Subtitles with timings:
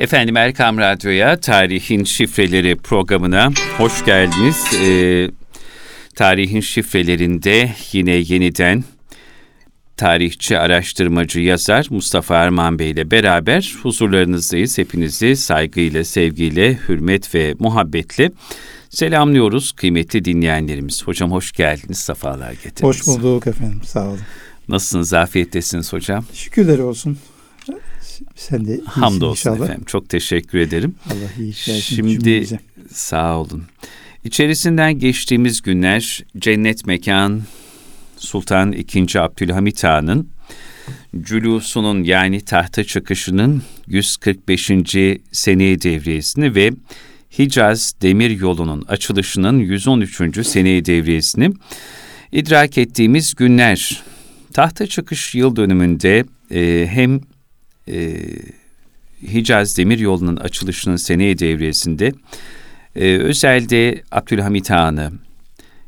[0.00, 4.64] Efendim Erkam Radyo'ya Tarihin Şifreleri programına hoş geldiniz.
[4.82, 5.30] Ee,
[6.14, 8.84] tarihin şifrelerinde yine yeniden
[9.96, 14.78] tarihçi, araştırmacı, yazar Mustafa Erman Bey ile beraber huzurlarınızdayız.
[14.78, 18.30] Hepinizi saygıyla, sevgiyle, hürmet ve muhabbetle
[18.90, 21.02] selamlıyoruz kıymetli dinleyenlerimiz.
[21.06, 22.82] Hocam hoş geldiniz, sefalar getirdiniz.
[22.82, 24.20] Hoş bulduk efendim, sağ olun.
[24.68, 26.24] Nasılsınız, afiyettesiniz hocam?
[26.32, 27.18] Şükürler olsun.
[28.34, 29.64] Sen de Hamdolsun inşallah.
[29.64, 29.84] efendim.
[29.86, 30.94] Çok teşekkür ederim.
[31.06, 32.46] Allah iyi versin Şimdi
[32.92, 33.64] sağ olun.
[34.24, 37.42] İçerisinden geçtiğimiz günler cennet mekan
[38.16, 39.18] Sultan II.
[39.18, 40.28] Abdülhamit Han'ın
[41.20, 44.70] cülusunun yani tahta çıkışının 145.
[45.32, 46.70] seneyi devriyesini ve
[47.38, 50.46] Hicaz Demir Yolu'nun açılışının 113.
[50.46, 51.52] seneyi devriyesini
[52.32, 54.02] idrak ettiğimiz günler.
[54.52, 57.20] Tahta çıkış yıl dönümünde e, hem
[57.88, 58.16] e,
[59.22, 62.12] Hicaz Demir Yolu'nun açılışının seneyi devriyesinde
[62.96, 65.12] e, özelde Abdülhamit Han'ı,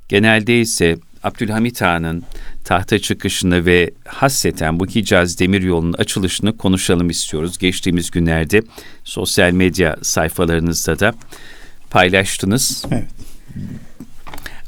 [0.08, 2.22] genelde ise Abdülhamit Han'ın
[2.64, 7.58] tahta çıkışını ve hasseten bu Hicaz Demir Yolu'nun açılışını konuşalım istiyoruz.
[7.58, 8.62] Geçtiğimiz günlerde
[9.04, 11.14] sosyal medya sayfalarınızda da
[11.90, 12.84] paylaştınız.
[12.90, 13.04] Evet.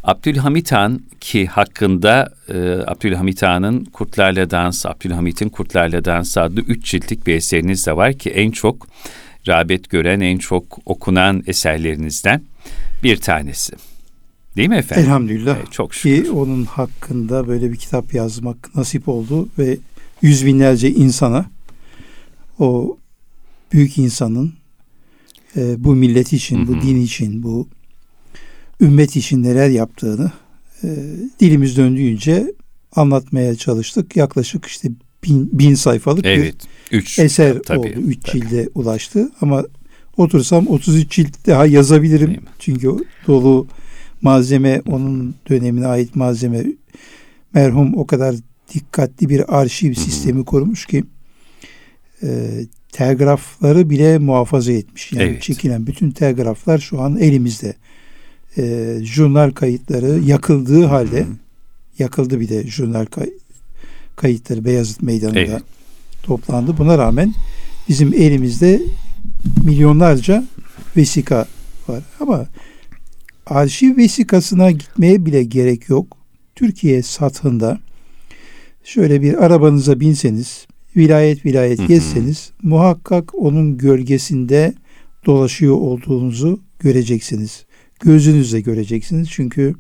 [0.09, 7.27] Abdülhamit Han ki hakkında e, Abdülhamit Han'ın Kurtlarla Dans, Abdülhamit'in Kurtlarla Dans adlı üç ciltlik
[7.27, 8.87] bir eseriniz de var ki en çok
[9.49, 12.43] rağbet gören, en çok okunan eserlerinizden
[13.03, 13.73] bir tanesi.
[14.57, 15.05] Değil mi efendim?
[15.05, 16.25] Elhamdülillah Evet, çok şükür.
[16.25, 19.79] ki onun hakkında böyle bir kitap yazmak nasip oldu ve
[20.23, 21.47] yüz binlerce insana
[22.59, 22.99] o
[23.73, 24.53] büyük insanın
[25.57, 26.69] e, bu millet için, Hı hı.
[26.69, 27.69] bu din için, bu
[28.81, 30.33] ümmet için neler yaptığını
[30.85, 30.89] e,
[31.41, 32.53] dilimiz döndüğünce
[32.93, 34.17] anlatmaya çalıştık.
[34.17, 34.89] Yaklaşık işte
[35.25, 36.57] bin, bin sayfalık bir Evet.
[36.93, 37.19] Üç.
[37.19, 37.89] eser tabii, oldu.
[37.89, 38.41] 3 tabii.
[38.41, 39.65] cilde ulaştı ama
[40.17, 42.37] otursam 33 cilt daha yazabilirim.
[42.59, 42.91] Çünkü
[43.27, 43.67] dolu
[44.23, 46.65] malzeme onun dönemine ait malzeme
[47.55, 48.35] merhum o kadar
[48.75, 51.05] dikkatli bir arşiv sistemi kurmuş ki
[52.23, 52.29] e,
[52.93, 55.13] telgrafları bile muhafaza etmiş.
[55.13, 55.43] Yani Evet.
[55.43, 57.75] çekilen bütün telgraflar şu an elimizde.
[58.57, 61.27] E, jurnal kayıtları yakıldığı halde
[61.99, 63.33] yakıldı bir de jurnal kay-
[64.17, 65.63] kayıtları Beyazıt Meydanı'nda Evet.
[66.23, 66.79] toplandı.
[66.79, 67.35] Buna rağmen
[67.89, 68.83] bizim elimizde
[69.65, 70.45] milyonlarca
[70.97, 71.47] vesika
[71.89, 72.03] var.
[72.21, 72.47] Ama
[73.47, 76.17] arşiv vesikasına gitmeye bile gerek yok.
[76.55, 77.79] Türkiye sathında
[78.85, 80.67] şöyle bir arabanıza binseniz,
[80.97, 81.87] vilayet vilayet Hı hı.
[81.87, 84.75] gezseniz muhakkak onun gölgesinde
[85.27, 87.65] dolaşıyor olduğunuzu göreceksiniz.
[88.01, 89.29] Gözünüzle göreceksiniz.
[89.31, 89.75] Çünkü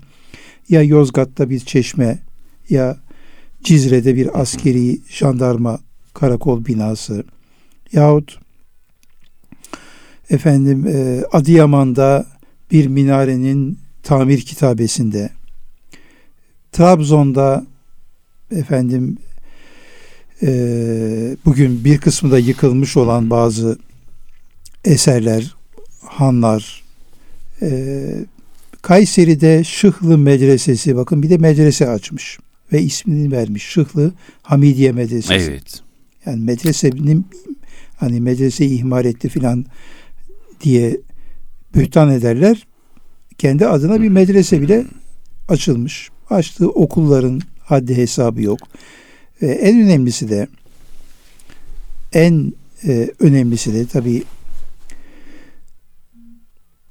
[0.68, 2.18] ya Yozgat'ta bir çeşme
[2.70, 2.96] ya
[3.64, 5.80] Cizre'de bir askeri jandarma
[6.14, 7.24] karakol binası
[7.92, 8.38] yahut
[10.30, 12.26] efendim e, Adıyaman'da
[12.70, 15.30] bir minarenin tamir kitabesinde
[16.72, 17.66] Trabzon'da
[18.50, 19.18] efendim
[20.42, 20.48] e,
[21.44, 23.78] bugün bir kısmı da yıkılmış olan bazı
[24.84, 25.54] eserler,
[26.06, 26.84] hanlar,
[27.62, 28.10] e,
[28.82, 32.38] Kayseri'de Şıhlı Medresesi, bakın bir de medrese açmış
[32.72, 33.62] ve ismini vermiş.
[33.62, 35.50] Şıhlı Hamidiye Medresesi.
[35.50, 35.82] Evet.
[36.26, 37.26] Yani medresenin
[37.96, 39.66] hani medrese ihmal etti filan
[40.60, 41.00] diye
[41.74, 42.66] bühtan ederler.
[43.38, 44.84] Kendi adına bir medrese bile
[45.48, 46.10] açılmış.
[46.30, 48.58] Açtığı okulların haddi hesabı yok.
[49.42, 50.48] Ve en önemlisi de
[52.12, 52.52] en
[52.86, 54.22] e, önemlisi de tabii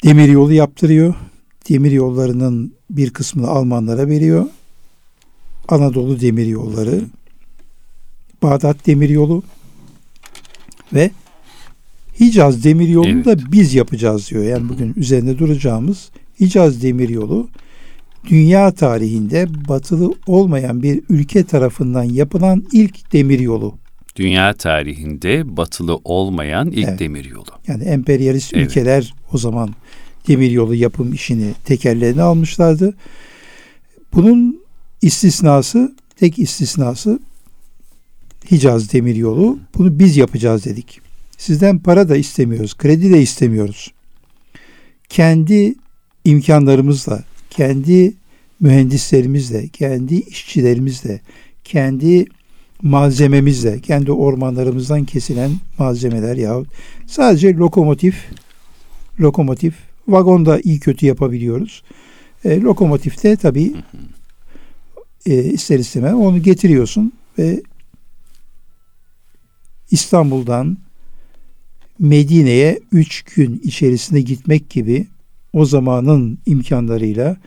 [0.04, 1.16] demir yolu yaptırıyor.
[1.70, 4.46] Demir yollarının bir kısmını Almanlara veriyor.
[5.68, 7.02] Anadolu demir yolları,
[8.42, 9.44] Bağdat demir yolu
[10.94, 11.12] ve
[12.20, 14.44] Hicaz demir yolunu da biz yapacağız diyor.
[14.44, 16.10] Yani bugün üzerinde duracağımız
[16.40, 17.48] Hicaz demir yolu
[18.30, 23.76] dünya tarihinde batılı olmayan bir ülke tarafından yapılan ilk demir yolu.
[24.18, 27.00] Dünya tarihinde batılı olmayan ilk Evet.
[27.00, 27.50] demir yolu.
[27.68, 28.68] Yani emperyalist Evet.
[28.68, 29.76] ülkeler o zaman
[30.28, 32.96] demir yolu yapım işini tekerlerine almışlardı.
[34.14, 34.62] Bunun
[35.02, 37.20] istisnası, tek istisnası
[38.52, 39.60] Hicaz demir yolu.
[39.78, 41.02] Bunu biz yapacağız dedik.
[41.38, 43.92] Sizden para da istemiyoruz, kredi de istemiyoruz.
[45.10, 45.76] Kendi
[46.26, 48.14] imkanlarımızla, kendi
[48.60, 51.22] mühendislerimizle, kendi işçilerimizle,
[51.64, 52.26] kendi
[52.82, 56.68] malzememizle, kendi ormanlarımızdan kesilen malzemeler yahut
[57.08, 58.26] sadece lokomotif,
[59.20, 59.76] lokomotif,
[60.08, 61.84] vagonda iyi kötü yapabiliyoruz.
[62.46, 63.74] E, lokomotifte tabii
[65.26, 67.62] e, ister istemez onu getiriyorsun ve
[69.92, 70.78] İstanbul'dan
[72.00, 75.08] Medine'ye üç gün içerisinde gitmek gibi
[75.54, 77.38] o zamanın imkanlarıyla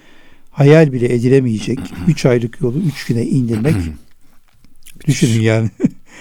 [0.51, 1.79] hayal bile edilemeyecek
[2.09, 3.77] üç aylık yolu üç güne indirmek
[5.07, 5.71] düşünün yani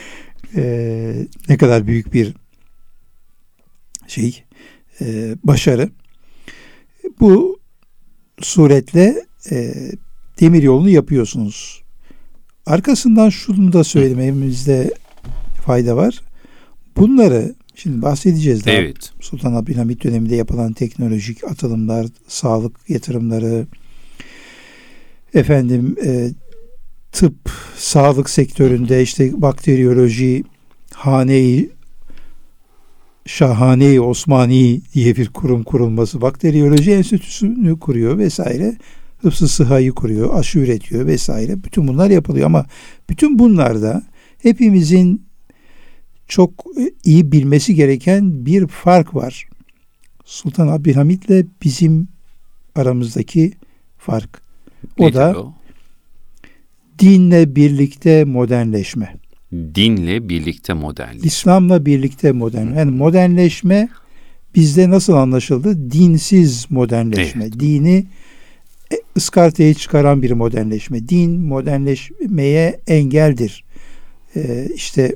[0.56, 1.14] e,
[1.50, 2.34] ne kadar büyük bir
[4.08, 4.44] şey
[5.02, 5.90] e, başarı.
[7.20, 7.60] Bu
[8.42, 9.74] suretle e,
[10.40, 11.84] demir yolunu yapıyorsunuz.
[12.66, 14.94] Arkasından şunu da söylememizde
[15.66, 16.22] fayda var.
[16.98, 18.76] Bunları şimdi bahsedeceğiz daha.
[18.76, 19.12] Evet.
[19.20, 23.68] Sultan Abdülhamit döneminde yapılan teknolojik atılımlar, sağlık yatırımları,
[25.34, 26.30] efendim e,
[27.12, 30.44] tıp, sağlık sektöründe işte bakteriyoloji,
[30.94, 31.72] haneyi
[33.26, 38.78] Şahane Osmani diye bir kurum kurulması, bakteriyoloji enstitüsünü kuruyor vesaire.
[39.22, 41.64] Hıfzı sıhhayı kuruyor, aşı üretiyor vesaire.
[41.64, 42.66] Bütün bunlar yapılıyor ama
[43.10, 44.04] bütün bunlarda
[44.42, 45.26] hepimizin
[46.28, 46.52] çok
[47.04, 49.48] iyi bilmesi gereken bir fark var.
[50.26, 52.08] Sultan Abdülhamit ile bizim
[52.76, 53.54] aramızdaki
[53.98, 54.42] fark.
[54.98, 55.54] O Nedir da o?
[57.00, 59.16] Dinle birlikte modernleşme.
[59.52, 61.26] Dinle birlikte modernlik.
[61.26, 62.76] İslam'la birlikte modern.
[62.76, 63.90] Yani modernleşme
[64.56, 65.92] bizde nasıl anlaşıldı?
[65.92, 67.44] Dinsiz modernleşme.
[67.44, 67.60] Evet.
[67.60, 68.06] Dini
[68.94, 71.10] e, ıskartaya çıkaran bir modernleşme.
[71.10, 73.64] Din modernleşmeye engeldir.
[74.36, 75.16] Ee, işte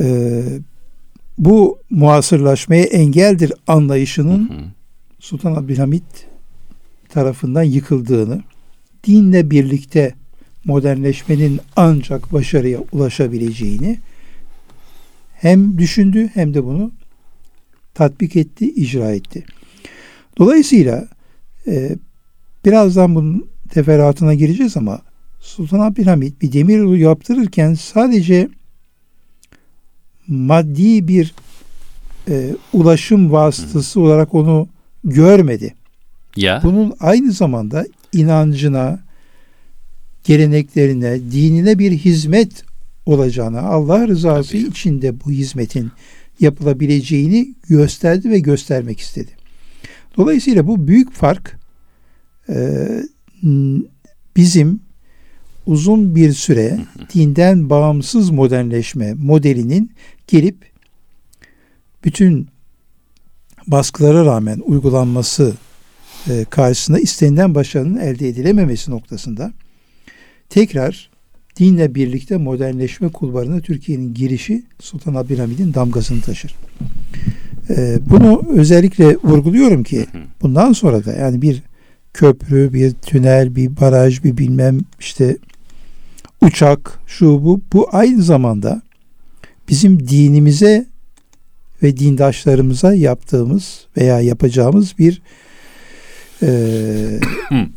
[0.00, 0.42] e,
[1.38, 4.52] bu muasırlaşmaya engeldir anlayışının Hı.
[5.20, 6.04] Sultan Abdülhamit
[7.08, 8.42] tarafından yıkıldığını,
[9.04, 10.14] dinle birlikte
[10.64, 13.98] modernleşmenin ancak başarıya ulaşabileceğini
[15.32, 16.92] hem düşündü hem de bunu
[17.94, 19.44] tatbik etti, icra etti.
[20.38, 21.08] Dolayısıyla
[21.66, 21.96] e,
[22.64, 25.00] birazdan bunun teferruatına gireceğiz ama
[25.40, 28.48] Sultan Abdülhamit bir demir yolu yaptırırken sadece
[30.28, 31.34] maddi bir
[32.28, 34.68] e, ulaşım vasıtası olarak onu
[35.04, 35.74] görmedi.
[36.36, 39.00] Ya Bunun aynı zamanda inancına,
[40.24, 42.64] geleneklerine, dinine bir hizmet
[43.06, 44.62] olacağına, Allah rızası Tabii.
[44.62, 45.90] içinde bu hizmetin
[46.40, 49.30] yapılabileceğini gösterdi ve göstermek istedi.
[50.16, 51.58] Dolayısıyla bu büyük fark
[52.48, 52.86] e,
[54.36, 54.80] bizim
[55.66, 56.78] uzun bir süre
[57.14, 59.92] dinden bağımsız modernleşme modelinin
[60.26, 60.56] gelip
[62.04, 62.48] bütün
[63.66, 65.54] baskılara rağmen uygulanması
[66.28, 69.52] e, karşısında istenilen başarının elde edilememesi noktasında
[70.48, 71.10] tekrar
[71.58, 76.54] dinle birlikte modernleşme kulvarına Türkiye'nin girişi Sultan Abdülhamid'in damgasını taşır.
[77.70, 80.06] E, bunu özellikle vurguluyorum ki
[80.42, 81.62] bundan sonra da yani bir
[82.14, 85.36] köprü, bir tünel, bir baraj, bir bilmem işte
[86.42, 88.82] uçak, şu bu bu aynı zamanda
[89.68, 90.86] bizim dinimize
[91.82, 95.22] ve dindaşlarımıza yaptığımız veya yapacağımız bir
[96.42, 97.20] e,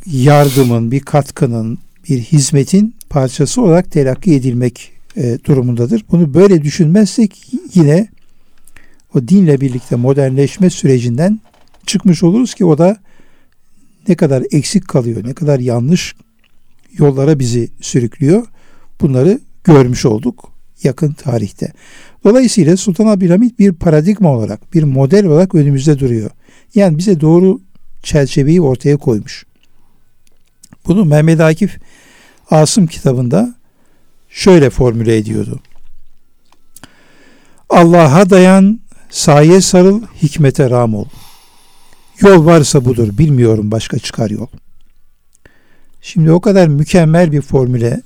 [0.06, 1.78] yardımın, bir katkının,
[2.08, 6.04] bir hizmetin parçası olarak telakki edilmek e, durumundadır.
[6.10, 8.08] Bunu böyle düşünmezsek yine
[9.14, 11.40] o dinle birlikte modernleşme sürecinden
[11.86, 12.96] çıkmış oluruz ki o da
[14.08, 16.14] ne kadar eksik kalıyor, ne kadar yanlış
[16.98, 18.46] yollara bizi sürüklüyor.
[19.00, 20.52] Bunları görmüş olduk
[20.82, 21.72] yakın tarihte.
[22.24, 26.30] Dolayısıyla Sultan Abdülhamit bir paradigma olarak, bir model olarak önümüzde duruyor.
[26.74, 27.60] Yani bize doğru
[28.02, 29.46] çerçeveyi ortaya koymuş.
[30.86, 31.78] Bunu Mehmet Akif
[32.50, 33.54] Asım kitabında
[34.28, 35.60] şöyle formüle ediyordu.
[37.70, 38.80] Allah'a dayan,
[39.10, 41.06] saye sarıl, hikmete ram ol.
[42.20, 44.46] Yol varsa budur, bilmiyorum başka çıkar yol.
[46.02, 48.00] Şimdi o kadar mükemmel bir formüle,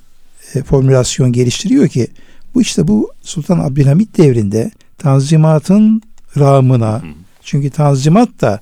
[0.53, 2.07] e, formülasyon geliştiriyor ki
[2.55, 6.01] bu işte bu Sultan Abdülhamit devrinde Tanzimat'ın
[6.37, 7.01] rağmına
[7.43, 8.59] çünkü Tanzimat da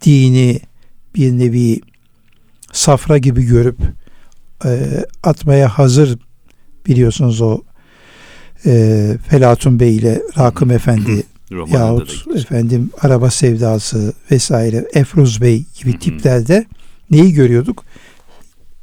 [0.00, 0.60] dini
[1.14, 1.80] bir nevi
[2.72, 3.78] safra gibi görüp
[4.64, 6.18] e, atmaya hazır
[6.86, 7.60] biliyorsunuz o
[8.66, 16.66] e, Felatun Bey ile Rakım Efendi yahut efendim araba sevdası vesaire Efruz Bey gibi tiplerde
[17.10, 17.84] neyi görüyorduk?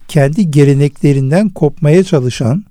[0.08, 2.66] Kendi geleneklerinden kopmaya çalışan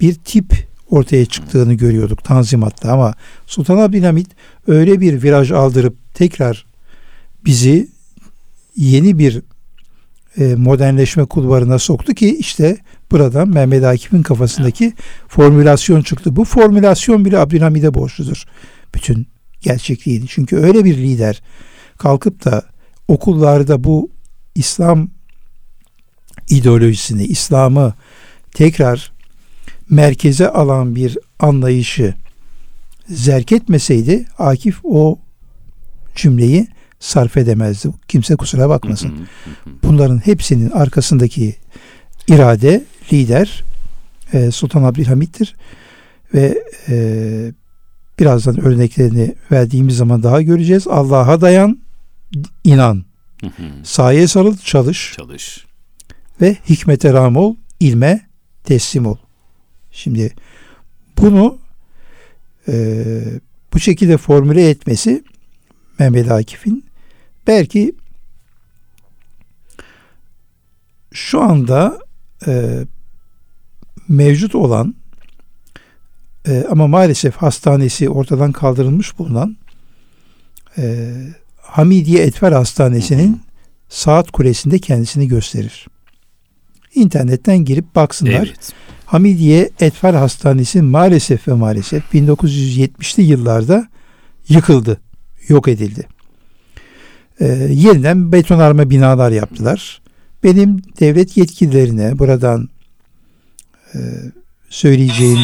[0.00, 3.14] bir tip ortaya çıktığını görüyorduk Tanzimat'ta ama
[3.46, 4.28] Sultan Abdülhamit
[4.66, 6.66] öyle bir viraj aldırıp tekrar
[7.46, 7.88] bizi
[8.76, 9.42] yeni bir
[10.38, 12.76] e, modernleşme kulvarına soktu ki işte
[13.10, 14.92] buradan Mehmet Akif'in kafasındaki
[15.28, 16.36] formülasyon çıktı.
[16.36, 18.44] Bu formülasyon bile Abdülhamid'e borçludur.
[18.94, 19.26] Bütün
[19.60, 20.26] gerçekliğini.
[20.28, 21.42] Çünkü öyle bir lider
[21.98, 22.62] kalkıp da
[23.08, 24.10] okullarda bu
[24.54, 25.08] İslam
[26.48, 27.94] ideolojisini, İslam'ı
[28.52, 29.12] tekrar
[29.90, 32.14] merkeze alan bir anlayışı
[33.08, 35.18] zerk etmeseydi Akif o
[36.14, 36.68] cümleyi
[37.00, 37.88] sarf edemezdi.
[38.08, 39.28] Kimse kusura bakmasın.
[39.82, 41.56] Bunların hepsinin arkasındaki
[42.28, 43.64] irade, lider
[44.32, 45.54] e, Sultan Abdülhamit'tir.
[46.34, 46.96] Ve e,
[48.18, 50.88] birazdan örneklerini verdiğimiz zaman daha göreceğiz.
[50.88, 51.78] Allah'a dayan,
[52.64, 53.04] inan.
[53.82, 55.14] Saye sarıl, çalış.
[55.16, 55.66] Çalış.
[56.40, 58.20] Ve hikmete ram ol, ilme
[58.64, 59.16] teslim ol.
[59.90, 60.34] Şimdi
[61.18, 61.58] bunu
[62.68, 63.04] e,
[63.74, 65.24] bu şekilde formüle etmesi
[65.98, 66.84] Mehmet Akif'in
[67.46, 67.94] belki
[71.12, 71.98] şu anda
[72.46, 72.84] e,
[74.08, 74.94] mevcut olan
[76.48, 79.56] e, ama maalesef hastanesi ortadan kaldırılmış bulunan
[80.78, 81.12] e,
[81.56, 83.40] Hamidiye Etfer Hastanesi'nin
[83.88, 85.86] saat kulesinde kendisini gösterir.
[86.94, 88.46] İnternetten girip baksınlar.
[88.46, 88.72] Evet.
[89.06, 93.88] Hamidiye Etfer Hastanesi maalesef ve maalesef 1970'li yıllarda
[94.48, 95.00] yıkıldı,
[95.48, 96.06] yok edildi.
[97.40, 100.02] Ee, yeniden betonarme binalar yaptılar.
[100.44, 102.68] Benim devlet yetkililerine buradan
[103.94, 103.98] e,
[104.68, 105.38] söyleyeceğim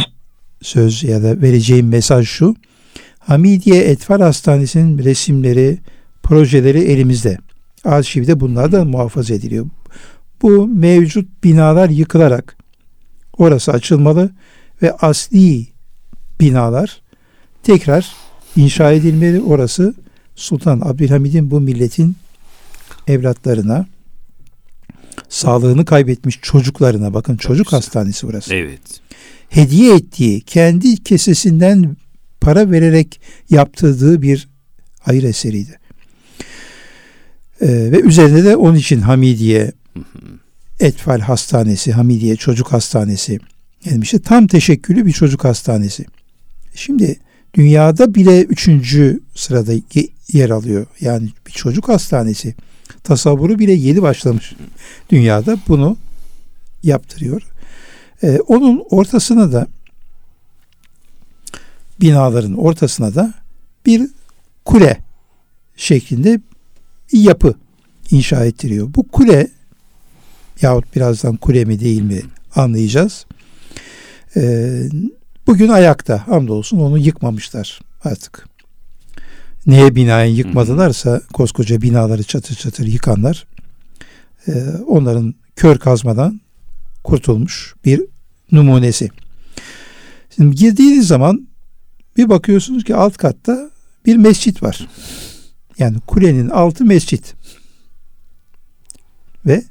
[0.63, 2.57] söz ya da vereceğim mesaj şu.
[3.19, 5.79] Hamidiye Etfer Hastanesi'nin resimleri,
[6.23, 7.39] projeleri elimizde.
[7.85, 9.67] Arşivde bunlar da muhafaza ediliyor.
[10.43, 12.57] Bu mevcut binalar yıkılarak
[13.39, 14.31] orası açılmalı
[14.83, 15.67] ve asli
[16.41, 17.03] binalar
[17.63, 18.13] tekrar
[18.57, 19.41] inşa edilmeli.
[19.41, 19.95] Orası
[20.37, 22.17] Sultan Abdülhamid'in bu milletin
[23.07, 23.87] evlatlarına
[25.29, 28.55] sağlığını kaybetmiş çocuklarına bakın çocuk hastanesi burası.
[28.55, 28.81] Evet.
[29.49, 31.97] Hediye ettiği kendi kesesinden
[32.41, 34.49] para vererek yaptırdığı bir
[35.01, 35.79] hayır eseriydi.
[37.61, 39.73] Ee, ve üzerinde de onun için Hamidiye
[40.81, 43.39] Etfal Hastanesi, Hamidiye Çocuk Hastanesi
[43.85, 44.23] gelmişti.
[44.23, 46.05] Tam teşekkülü bir çocuk hastanesi.
[46.75, 47.17] Şimdi
[47.55, 50.87] dünyada bile üçüncü sırada ye- yer alıyor.
[51.01, 52.55] Yani bir çocuk hastanesi.
[53.05, 54.53] Tasavvuru bile yeni başlamış.
[55.11, 55.97] Dünyada bunu
[56.83, 57.43] yaptırıyor.
[58.23, 59.67] Ee, onun ortasına da
[62.01, 63.35] binaların ortasına da
[63.87, 64.11] bir
[64.65, 64.99] kule
[65.77, 66.41] şeklinde
[67.13, 67.55] bir yapı
[68.11, 68.95] inşa ettiriyor.
[68.95, 69.49] Bu kule
[70.63, 72.21] yahut birazdan kule mi değil mi
[72.55, 73.27] anlayacağız.
[74.37, 74.83] Ee,
[75.47, 78.49] bugün ayakta hamdolsun onu yıkmamışlar artık.
[79.67, 83.47] Neye binaen yıkmadılarsa koskoca binaları çatır çatır yıkanlar
[84.49, 84.53] e,
[84.87, 86.41] onların kör kazmadan
[87.05, 88.03] kurtulmuş bir
[88.53, 89.11] numunesi.
[90.37, 91.49] Şimdi girdiğiniz zaman
[92.17, 93.71] bir bakıyorsunuz ki alt katta
[94.07, 94.89] bir mescit var.
[95.79, 97.35] Yani kulenin altı mescit.
[99.47, 99.65] Ve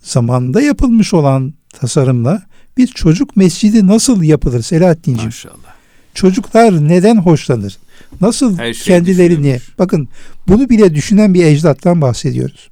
[0.00, 2.42] zamanında yapılmış olan tasarımla
[2.76, 5.26] bir çocuk mescidi nasıl yapılır Selahattin'ciğim?
[5.26, 5.72] Maşallah.
[6.14, 7.78] Çocuklar neden hoşlanır?
[8.20, 10.08] Nasıl Her şey kendilerini bakın
[10.48, 12.70] bunu bile düşünen bir ecdattan bahsediyoruz.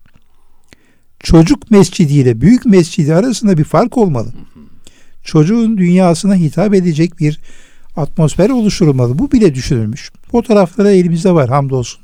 [1.20, 4.32] Çocuk mescidiyle büyük mescidi arasında bir fark olmalı.
[5.24, 7.40] Çocuğun dünyasına hitap edecek bir
[7.96, 9.18] atmosfer oluşturulmalı.
[9.18, 10.10] Bu bile düşünülmüş.
[10.30, 12.00] Fotoğrafları elimizde var hamdolsun.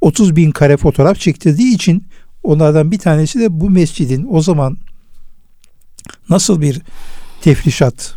[0.00, 2.04] 30 bin kare fotoğraf çektirdiği için
[2.42, 4.76] onlardan bir tanesi de bu mescidin o zaman
[6.28, 6.82] nasıl bir
[7.40, 8.14] tefrişat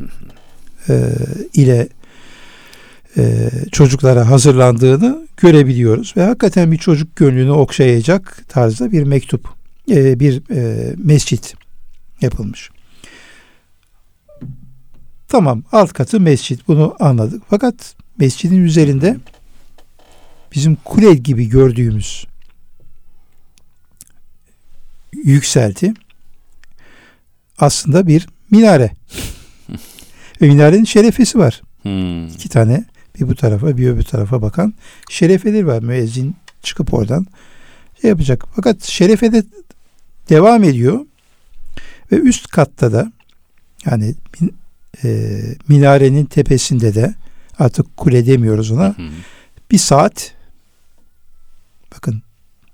[0.89, 1.03] e,
[1.53, 1.89] ile
[3.17, 9.49] e, çocuklara hazırlandığını görebiliyoruz ve hakikaten bir çocuk gönlünü okşayacak tarzda bir mektup,
[9.91, 11.53] e, bir e, mescit
[12.21, 12.69] yapılmış.
[15.27, 17.43] Tamam alt katı mescit bunu anladık.
[17.49, 19.17] Fakat mescidin üzerinde
[20.55, 22.25] bizim kule gibi gördüğümüz
[25.13, 25.93] yükselti
[27.59, 28.91] aslında bir minare.
[30.41, 31.61] Ve minarenin şerefesi var.
[31.81, 32.27] Hmm.
[32.27, 32.85] İki tane
[33.19, 34.73] bir bu tarafa bir öbür tarafa bakan
[35.09, 35.83] şerefeler var.
[35.83, 37.25] Müezzin çıkıp oradan
[38.01, 38.43] şey yapacak.
[38.55, 39.43] Fakat şerefe de
[40.29, 41.05] devam ediyor
[42.11, 43.11] ve üst katta da
[43.85, 44.15] yani
[45.03, 47.13] e, minarenin tepesinde de
[47.59, 49.03] artık kule demiyoruz ona Hı.
[49.71, 50.33] bir saat
[51.95, 52.21] bakın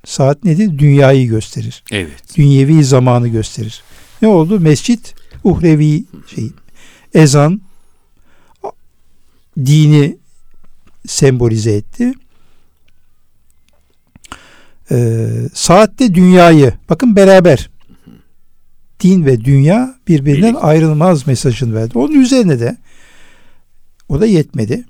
[0.06, 0.80] saat nedir?
[0.80, 1.84] Dünyayı gösterir.
[1.92, 2.38] Evet.
[2.38, 3.84] Dünyevi zamanı gösterir.
[4.22, 4.60] Ne oldu?
[4.60, 5.16] Mescit
[5.46, 6.52] uhrevi şey
[7.14, 7.62] ezan
[9.58, 10.18] dini
[11.08, 12.14] sembolize etti.
[14.92, 17.70] Ee, saatte dünyayı bakın beraber
[19.00, 21.98] din ve dünya birbirinden ayrılmaz mesajını verdi.
[21.98, 22.78] Onun üzerine de
[24.10, 24.84] o da yetmedi.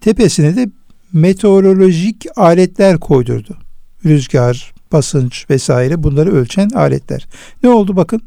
[0.00, 0.68] Tepesine de
[1.12, 3.56] meteorolojik aletler koydurdu.
[4.04, 7.26] Rüzgar, basınç vesaire bunları ölçen aletler.
[7.62, 8.22] Ne oldu bakın?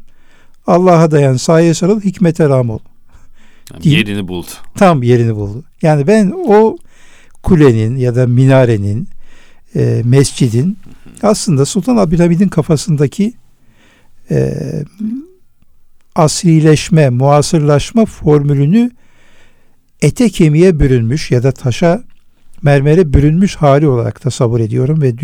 [0.66, 2.78] Allah'a dayan, saye sarıl, hikmete ram ol.
[3.82, 4.06] Diyeyim.
[4.06, 4.46] Yerini buldu.
[4.74, 5.64] Tam yerini buldu.
[5.82, 6.76] Yani ben o
[7.42, 9.08] kulenin ya da minarenin,
[9.76, 10.78] e, mescidin
[11.22, 13.32] aslında Sultan Abdülhamid'in kafasındaki
[14.30, 14.54] e,
[16.14, 18.90] asrileşme, muasırlaşma formülünü
[20.02, 22.02] ete kemiğe bürünmüş ya da taşa
[22.62, 25.14] mermere bürünmüş hali olarak tasavvur ediyorum ve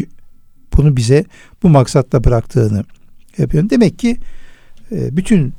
[0.77, 1.25] bunu bize
[1.63, 2.85] bu maksatla bıraktığını
[3.39, 3.71] yapıyorum.
[3.71, 4.17] Demek ki
[4.91, 5.55] bütün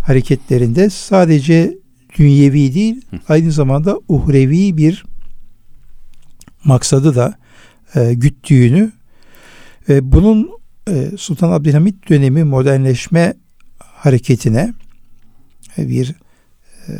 [0.00, 1.78] hareketlerinde sadece
[2.18, 5.04] dünyevi değil aynı zamanda uhrevi bir
[6.64, 7.34] maksadı da
[7.94, 8.92] e, güttüğünü
[9.88, 10.50] ve bunun
[10.88, 13.34] e, Sultan Abdülhamit dönemi modernleşme
[13.78, 14.74] hareketine
[15.78, 16.14] e, bir
[16.88, 16.92] e,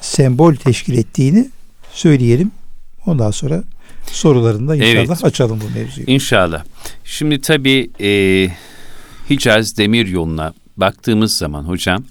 [0.00, 1.50] sembol teşkil ettiğini
[1.92, 2.50] söyleyelim.
[3.06, 3.64] Ondan sonra
[4.06, 5.24] sorularında inşallah Evet.
[5.24, 6.06] açalım bu mevzuyu.
[6.06, 6.64] İnşallah.
[7.04, 8.08] Şimdi tabii e,
[9.30, 12.04] Hicaz Demir Yolu'na baktığımız zaman hocam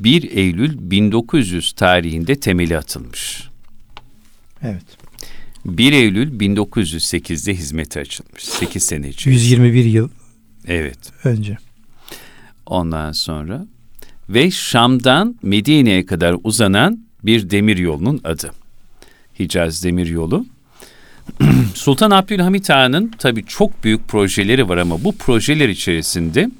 [0.00, 3.48] 1 Eylül 1900 tarihinde temeli atılmış.
[4.62, 4.84] Evet.
[5.64, 8.44] 1 Eylül 1908'de hizmete açılmış.
[8.44, 9.34] 8 sene içinde.
[9.34, 10.08] 121 yıl
[10.66, 10.98] Evet.
[11.24, 11.58] önce.
[12.66, 13.66] Ondan sonra
[14.28, 18.50] ve Şam'dan Medine'ye kadar uzanan bir demir yolunun adı.
[19.38, 20.46] Hicaz Demir Yolu.
[21.74, 26.50] Sultan Abdülhamit Han'ın tabii çok büyük projeleri var ama bu projeler içerisinde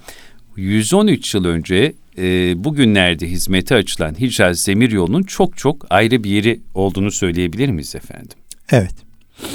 [0.56, 6.60] 113 yıl önce e, bugünlerde hizmete açılan Hicaz Demir Yolu'nun çok çok ayrı bir yeri
[6.74, 8.38] olduğunu söyleyebilir miyiz efendim?
[8.70, 8.94] Evet.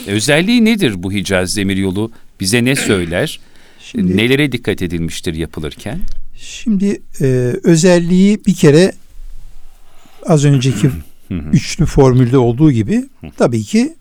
[0.08, 2.12] Özelliği nedir bu Hicaz Demir Yolu?
[2.40, 3.40] Bize ne söyler?
[3.80, 6.00] Şimdi, Nelere dikkat edilmiştir yapılırken?
[6.38, 7.26] şimdi e,
[7.64, 8.92] özelliği bir kere
[10.26, 10.90] az önceki
[11.54, 13.06] üçlü formülde olduğu gibi
[13.38, 13.96] tabii ki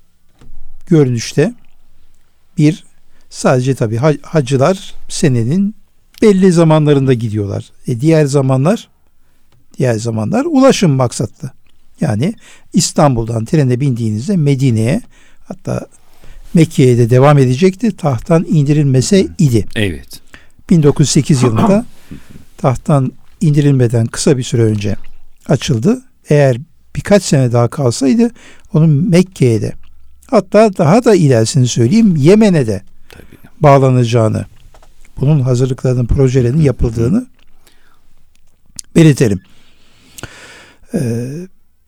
[0.86, 1.54] görünüşte
[2.58, 2.84] bir
[3.30, 5.74] sadece tabii ha- hacılar senenin
[6.22, 7.64] belli zamanlarında gidiyorlar.
[7.86, 8.88] E diğer zamanlar
[9.78, 11.50] diğer zamanlar ulaşım maksatlı.
[12.00, 12.34] Yani
[12.72, 15.00] İstanbul'dan trene bindiğinizde Medine'ye
[15.44, 15.86] hatta
[16.54, 17.96] Mekke'ye de devam edecekti.
[17.96, 19.66] Tahttan indirilmese idi.
[19.74, 20.20] Evet.
[20.70, 21.86] 1908 yılında
[22.58, 24.96] tahttan indirilmeden kısa bir süre önce
[25.48, 26.02] açıldı.
[26.28, 26.56] Eğer
[26.96, 28.30] birkaç sene daha kalsaydı
[28.72, 29.72] onun Mekke'ye de
[30.30, 33.24] hatta daha da ilerisini söyleyeyim Yemen'e de Tabii.
[33.60, 34.44] bağlanacağını
[35.20, 37.26] bunun hazırlıklarının projelerinin yapıldığını
[38.96, 39.40] belirtelim.
[40.94, 41.28] Ee,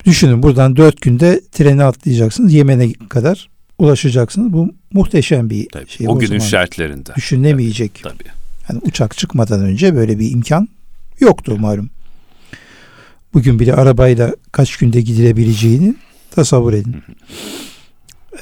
[0.05, 3.49] düşünün buradan dört günde treni atlayacaksınız Yemen'e kadar
[3.79, 4.53] ulaşacaksınız.
[4.53, 5.89] Bu muhteşem bir Tabii.
[5.89, 6.09] şey.
[6.09, 7.15] o günün zaman şartlarında.
[7.17, 8.01] düşünülemeyecek.
[8.03, 8.25] Tabii.
[8.71, 10.69] Yani uçak çıkmadan önce böyle bir imkan
[11.21, 11.91] yoktu malum.
[13.35, 15.95] Bugün bile arabayla kaç günde gidilebileceğini
[16.31, 16.97] tasavvur edin.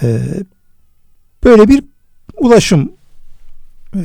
[0.03, 0.19] Ee,
[1.45, 1.85] böyle bir
[2.37, 2.93] ulaşım
[3.95, 4.03] e,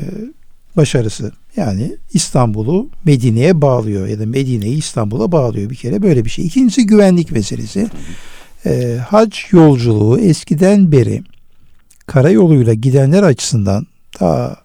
[0.78, 1.32] başarısı.
[1.56, 6.46] Yani İstanbul'u Medine'ye bağlıyor ya da Medine'yi İstanbul'a bağlıyor bir kere böyle bir şey.
[6.46, 7.90] İkincisi güvenlik meselesi.
[8.66, 11.24] Ee, hac yolculuğu eskiden beri
[12.06, 14.58] karayoluyla gidenler açısından ta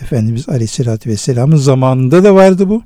[0.00, 2.82] Efendimiz Aleyhisselatü Vesselam'ın zamanında da vardı bu.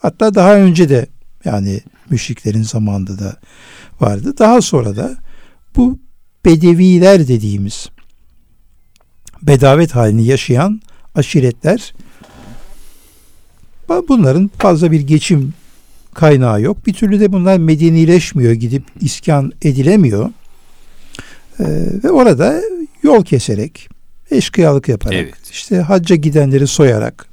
[0.00, 1.06] Hatta daha önce de
[1.44, 1.80] yani
[2.10, 3.36] müşriklerin zamanında da
[4.00, 4.34] vardı.
[4.38, 5.16] Daha sonra da
[5.76, 5.98] bu
[6.44, 7.88] bedeviler dediğimiz
[9.42, 10.80] bedavet halini yaşayan
[11.14, 11.94] aşiretler
[14.08, 15.54] bunların fazla bir geçim
[16.14, 16.86] kaynağı yok.
[16.86, 20.30] Bir türlü de bunlar medenileşmiyor, gidip iskan edilemiyor.
[21.60, 21.64] Ee,
[22.04, 22.60] ve orada
[23.02, 23.88] yol keserek,
[24.30, 25.50] eşkıyalık yaparak, Evet.
[25.50, 27.26] işte hacca gidenleri soyarak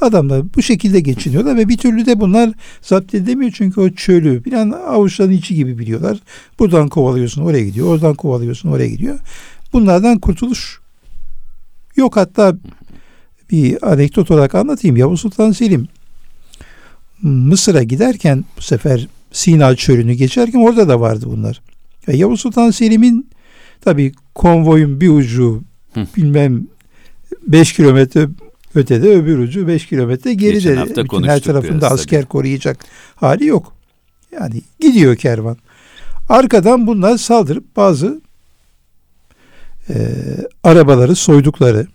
[0.00, 2.52] adamlar bu şekilde geçiniyorlar ve bir türlü de bunlar
[2.82, 6.18] zapt edemiyor çünkü o çölü bir an avuçların içi gibi biliyorlar.
[6.58, 9.18] Buradan kovalıyorsun oraya gidiyor, oradan kovalıyorsun oraya gidiyor.
[9.72, 10.80] Bunlardan kurtuluş
[11.96, 12.56] yok hatta
[13.50, 14.96] bir anekdot olarak anlatayım.
[14.96, 15.88] Yavuz Sultan Selim
[17.22, 21.60] Mısır'a giderken bu sefer Sina çölünü geçerken orada da vardı bunlar.
[22.08, 23.30] Ve Yavuz Sultan Selim'in
[23.80, 25.62] tabii konvoyun bir ucu
[26.16, 26.66] bilmem
[27.46, 28.28] 5 kilometre
[28.74, 30.54] ötede öbür ucu 5 kilometre geride.
[30.54, 32.28] Geçen Bütün her tarafında asker tabii.
[32.28, 32.84] koruyacak
[33.16, 33.72] hali yok.
[34.32, 35.56] Yani gidiyor kervan.
[36.28, 38.20] Arkadan bunlar saldırıp bazı
[39.88, 39.94] e,
[40.64, 41.86] arabaları soydukları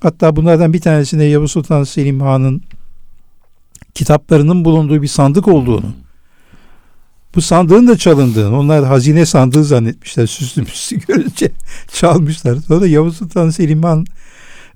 [0.00, 2.62] hatta bunlardan bir tanesinde Yavuz Sultan Selim Han'ın
[3.94, 5.94] kitaplarının bulunduğu bir sandık olduğunu
[7.34, 11.50] bu sandığın da çalındığını onlar hazine sandığı zannetmişler süslü püslü görünce
[11.92, 12.58] çalmışlar.
[12.68, 14.06] Sonra Yavuz Sultan Selim Han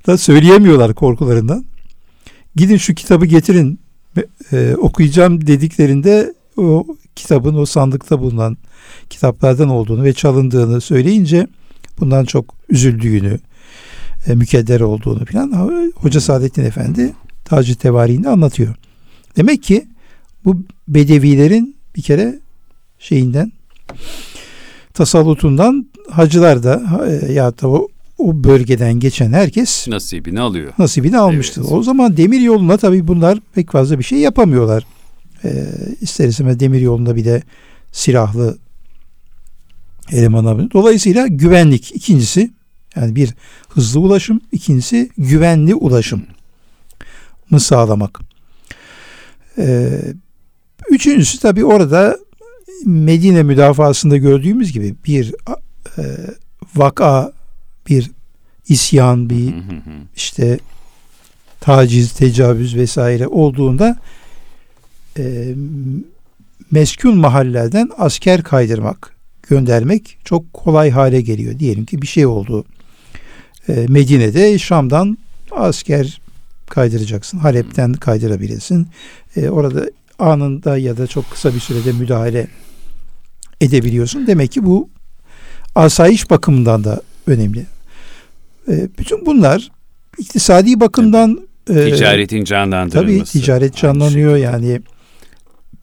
[0.06, 1.64] da söyleyemiyorlar korkularından.
[2.56, 3.80] Gidin şu kitabı getirin
[4.52, 8.56] e, okuyacağım dediklerinde o kitabın o sandıkta bulunan
[9.10, 11.46] kitaplardan olduğunu ve çalındığını söyleyince
[12.00, 13.38] bundan çok üzüldüğünü,
[14.26, 15.52] e, mükedder olduğunu falan
[15.94, 17.14] Hoca Saadettin Efendi
[17.44, 18.74] Taci Tevari'inde anlatıyor.
[19.36, 19.86] Demek ki
[20.44, 22.38] bu bedevilerin bir kere
[22.98, 23.52] şeyinden
[24.94, 27.88] tasallutundan hacılar da e, ya da o,
[28.18, 30.72] o bölgeden geçen herkes Nasibini alıyor.
[30.78, 31.60] nasibini almıştı.
[31.60, 31.72] Evet.
[31.72, 34.86] O zaman demir yoluna tabii bunlar pek fazla bir şey yapamıyorlar.
[35.44, 35.64] Ee,
[36.00, 37.42] ister istemez demir yolunda bir de
[37.92, 38.58] silahlı
[40.12, 40.70] eleman.
[40.72, 42.50] Dolayısıyla güvenlik ikincisi
[42.96, 43.34] yani bir
[43.68, 46.22] hızlı ulaşım ikincisi güvenli ulaşım
[47.50, 48.20] mı sağlamak.
[49.58, 50.00] Ee,
[50.90, 52.18] üçüncüsü tabii orada
[52.84, 55.34] Medine müdafasında gördüğümüz gibi bir
[55.98, 56.02] e,
[56.76, 57.32] vaka,
[57.86, 58.10] bir
[58.68, 59.54] isyan, bir
[60.16, 60.58] işte
[61.60, 63.96] taciz, tecavüz vesaire olduğunda
[65.18, 65.54] e,
[66.70, 69.14] meskun mahallelerden asker kaydırmak,
[69.48, 71.58] göndermek çok kolay hale geliyor.
[71.58, 72.64] Diyelim ki bir şey oldu.
[73.68, 75.18] E, Medine'de Şam'dan
[75.50, 76.20] asker
[76.68, 77.38] kaydıracaksın.
[77.38, 78.88] Halep'ten kaydırabilirsin.
[79.36, 82.46] E, orada anında ya da çok kısa bir sürede müdahale
[83.60, 84.26] edebiliyorsun.
[84.26, 84.88] Demek ki bu
[85.74, 87.66] asayiş bakımından da önemli.
[88.68, 89.70] E, bütün bunlar
[90.18, 93.06] iktisadi bakımdan e, Ticaretin canlandırılması.
[93.06, 94.80] Tabii ticaret Aynı canlanıyor yani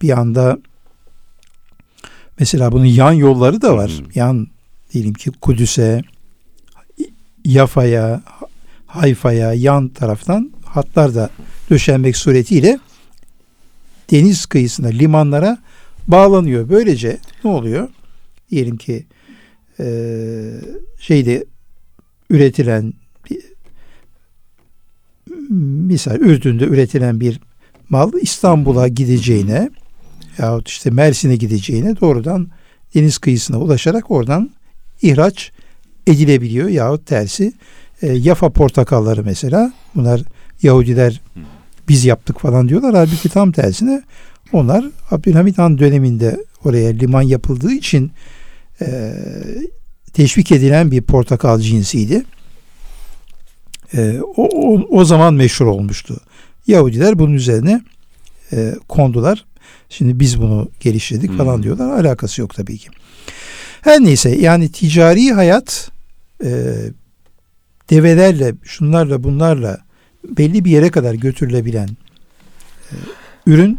[0.02, 0.58] bir anda
[2.38, 3.90] mesela bunun yan yolları da var.
[3.90, 4.18] Hı hı.
[4.18, 4.46] Yan
[4.92, 6.02] diyelim ki Kudüs'e,
[7.44, 8.22] Yafa'ya,
[8.86, 11.30] Hayfa'ya yan taraftan hatlar da
[11.70, 12.78] döşenmek suretiyle
[14.10, 15.58] deniz kıyısına, limanlara
[16.08, 16.68] bağlanıyor.
[16.68, 17.88] Böylece ne oluyor?
[18.50, 19.06] Diyelim ki
[19.78, 20.60] eee,
[21.00, 21.44] şeyde
[22.30, 22.92] üretilen
[23.30, 23.54] bir-
[25.88, 27.40] misal Ürdün'de üretilen bir
[27.88, 29.70] mal İstanbul'a gideceğine
[30.38, 32.48] yahut işte Mersin'e gideceğine doğrudan
[32.94, 34.50] deniz kıyısına ulaşarak oradan
[35.02, 35.52] ihraç
[36.06, 36.68] edilebiliyor.
[36.68, 37.52] Yahut tersi
[38.02, 40.22] e, Yafa portakalları mesela bunlar
[40.62, 41.20] Yahudiler
[41.88, 42.94] biz yaptık falan diyorlar.
[42.94, 44.02] Halbuki tam tersine
[44.52, 48.12] onlar Abdülhamit Han döneminde oraya liman yapıldığı için
[48.80, 49.14] e,
[50.14, 52.24] teşvik edilen bir portakal cinsiydi.
[53.94, 56.20] E, o, o, o zaman meşhur olmuştu.
[56.66, 57.82] Yahudiler bunun üzerine
[58.52, 59.44] e, kondular.
[59.88, 61.38] Şimdi biz bunu geliştirdik Hmm.
[61.38, 62.00] falan diyorlar.
[62.00, 62.88] Alakası yok tabii ki.
[63.80, 65.90] Her neyse yani ticari hayat
[66.44, 66.74] e,
[67.90, 69.78] develerle, şunlarla, bunlarla
[70.28, 71.88] belli bir yere kadar götürülebilen
[72.90, 72.94] e,
[73.46, 73.78] ürün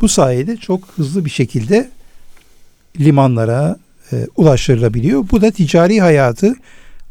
[0.00, 1.90] bu sayede çok hızlı bir şekilde
[3.00, 3.76] limanlara
[4.12, 5.24] e, ulaştırılabiliyor.
[5.30, 6.54] Bu da ticari hayatı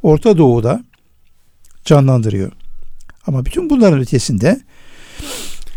[0.03, 0.83] Orta Doğu'da
[1.85, 2.51] canlandırıyor.
[3.27, 4.61] Ama bütün bunların ötesinde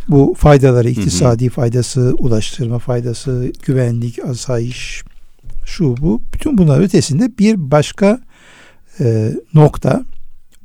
[0.08, 5.02] bu faydaları, iktisadi faydası, ulaştırma faydası, güvenlik, asayiş,
[5.64, 6.22] şu bu.
[6.32, 8.20] Bütün bunların ötesinde bir başka
[9.00, 10.04] e, nokta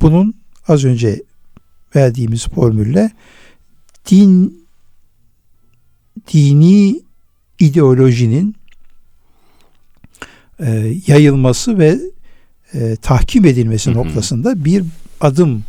[0.01, 0.33] bunun
[0.67, 1.23] az önce
[1.95, 3.11] verdiğimiz formülle
[4.11, 4.65] din
[6.33, 7.01] dini
[7.59, 8.55] ideolojinin
[10.59, 11.99] e, yayılması ve
[12.73, 13.97] e, tahkim edilmesi Hı hı.
[13.97, 14.83] noktasında bir
[15.21, 15.63] adım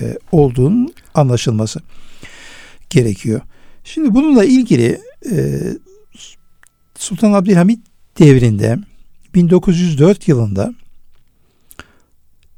[0.00, 1.80] e, olduğunun anlaşılması
[2.90, 3.40] gerekiyor.
[3.84, 5.00] Şimdi bununla ilgili
[5.32, 5.60] e,
[6.94, 7.80] Sultan Abdülhamit
[8.18, 8.78] devrinde
[9.34, 10.74] 1904 yılında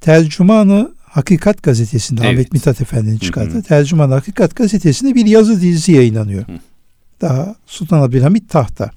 [0.01, 2.33] Tercümanı Hakikat gazetesinde Evet.
[2.33, 3.63] Ahmet Mithat Efendi'nin çıkardığı Hı hı.
[3.63, 6.49] Tercümanı Hakikat gazetesinde bir yazı dizisi yayınlanıyor.
[6.49, 6.53] Hı.
[7.21, 8.91] Daha Sultan Abdülhamit tahta.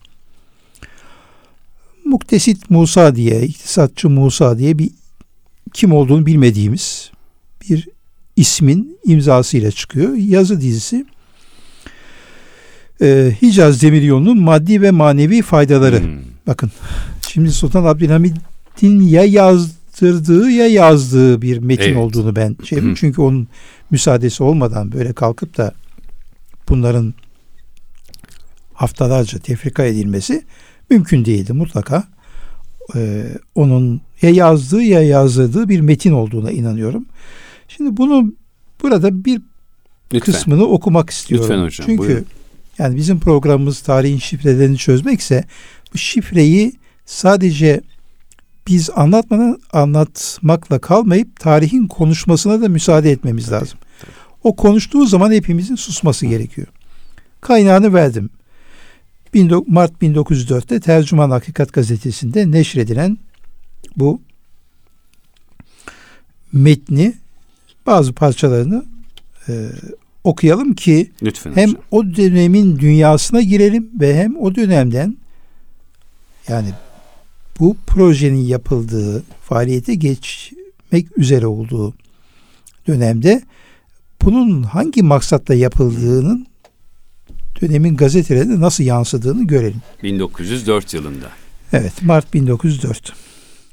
[2.14, 4.90] Muktesit Musa diye, iktisatçı Musa diye bir
[5.74, 7.12] kim olduğunu bilmediğimiz
[7.70, 7.88] bir
[8.36, 10.16] ismin imzasıyla çıkıyor.
[10.16, 11.06] Yazı dizisi
[13.02, 16.00] e, Hicaz Demiryolu'nun maddi ve manevi faydaları.
[16.00, 16.20] Hmm.
[16.48, 16.72] Bakın
[17.28, 21.98] şimdi Sultan Abdülhamid'in ya yazdırdığı ya yazdığı bir metin Evet.
[21.98, 22.96] olduğunu ben şey Hı.
[22.96, 23.48] çünkü onun
[23.92, 25.74] müsaadesi olmadan böyle kalkıp da
[26.70, 27.14] bunların
[28.74, 30.44] haftalarca tefrika edilmesi
[30.90, 32.04] mümkün değildi mutlaka.
[32.96, 33.24] e,
[33.56, 37.06] onun ya yazdığı ya yazdırdığı bir metin olduğuna inanıyorum.
[37.68, 38.34] Şimdi bunu
[38.82, 39.42] burada bir
[40.14, 40.34] Lütfen.
[40.34, 41.48] kısmını okumak istiyorum.
[41.50, 42.26] Lütfen hocam, Çünkü buyurun.
[42.78, 45.44] yani bizim programımız tarihin şifrelerini çözmekse
[45.94, 46.74] bu şifreyi
[47.06, 47.82] sadece
[48.68, 53.80] biz anlatmadan anlatmakla kalmayıp tarihin konuşmasına da müsaade etmemiz Tabii, lazım.
[54.44, 56.68] O konuştuğu zaman hepimizin susması gerekiyor.
[57.42, 58.30] Kaynağını verdim.
[59.36, 63.18] 19 Mart 1904'te Tercüman Hakikat gazetesinde neşredilen
[63.98, 64.22] bu
[66.54, 67.14] metni
[67.86, 68.86] bazı parçalarını
[69.50, 69.70] e,
[70.24, 71.84] okuyalım ki Lütfen hem hocam.
[71.92, 75.18] o dönemin dünyasına girelim ve hem o dönemden
[76.48, 76.70] yani
[77.60, 81.94] bu projenin yapıldığı, faaliyete geçmek üzere olduğu
[82.88, 83.42] dönemde
[84.22, 86.48] bunun hangi maksatla yapıldığının
[87.62, 89.82] dönemin gazetelerinde nasıl yansıdığını görelim.
[90.04, 91.26] 1904 yılında.
[91.74, 93.14] Evet Mart 1904.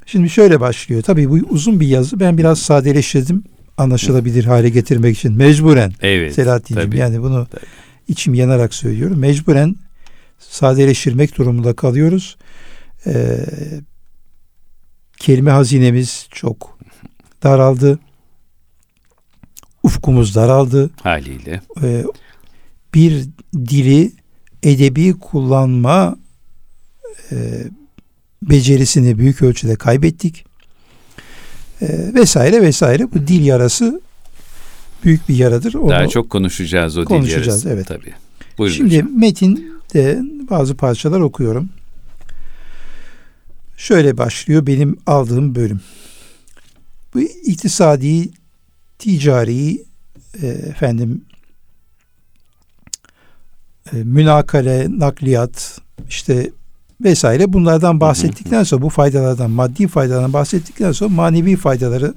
[0.07, 1.03] Şimdi şöyle başlıyor.
[1.03, 2.21] Tabii bu uzun bir yazı.
[2.21, 3.45] Ben biraz sadeleştirdim.
[3.77, 5.33] Anlaşılabilir hale getirmek için.
[5.33, 5.93] Mecburen.
[6.01, 6.35] Evet.
[6.35, 6.99] Selahattin'cim tabii.
[6.99, 7.64] yani bunu Tabii.
[8.09, 9.19] içim yanarak söylüyorum.
[9.19, 9.77] Mecburen
[10.38, 12.37] sadeleştirmek durumunda kalıyoruz.
[13.07, 13.47] Ee,
[15.16, 16.79] kelime hazinemiz çok
[17.43, 17.99] daraldı.
[19.83, 20.90] Ufkumuz daraldı.
[21.03, 21.61] Haliyle.
[21.83, 22.05] Ee,
[22.95, 24.12] bir dili
[24.62, 26.16] edebi kullanma
[27.32, 27.64] e,
[28.42, 30.44] becerisini büyük ölçüde kaybettik.
[31.82, 33.12] Ee, vesaire vesaire.
[33.14, 34.00] Bu dil yarası
[35.04, 35.74] büyük bir yaradır.
[35.74, 37.68] Onu Daha çok konuşacağız o dil konuşacağız, yarısı.
[37.68, 37.86] evet.
[37.86, 38.12] Tabii.
[38.58, 39.18] Buyurun Şimdi hocam.
[39.18, 41.68] metinde bazı parçalar okuyorum.
[43.76, 45.80] Şöyle başlıyor benim aldığım bölüm.
[47.14, 48.30] Bu iktisadi,
[48.98, 49.84] ticari,
[50.42, 51.30] e, efendim e,
[53.93, 56.51] münakale, nakliyat, işte
[57.05, 62.14] vesaire bunlardan bahsettikten sonra bu faydalardan, maddi faydalardan bahsettikten sonra manevi faydaları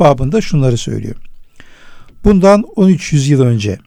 [0.00, 1.16] babında şunları söylüyor.
[2.24, 3.78] Bundan 1300 yıl önce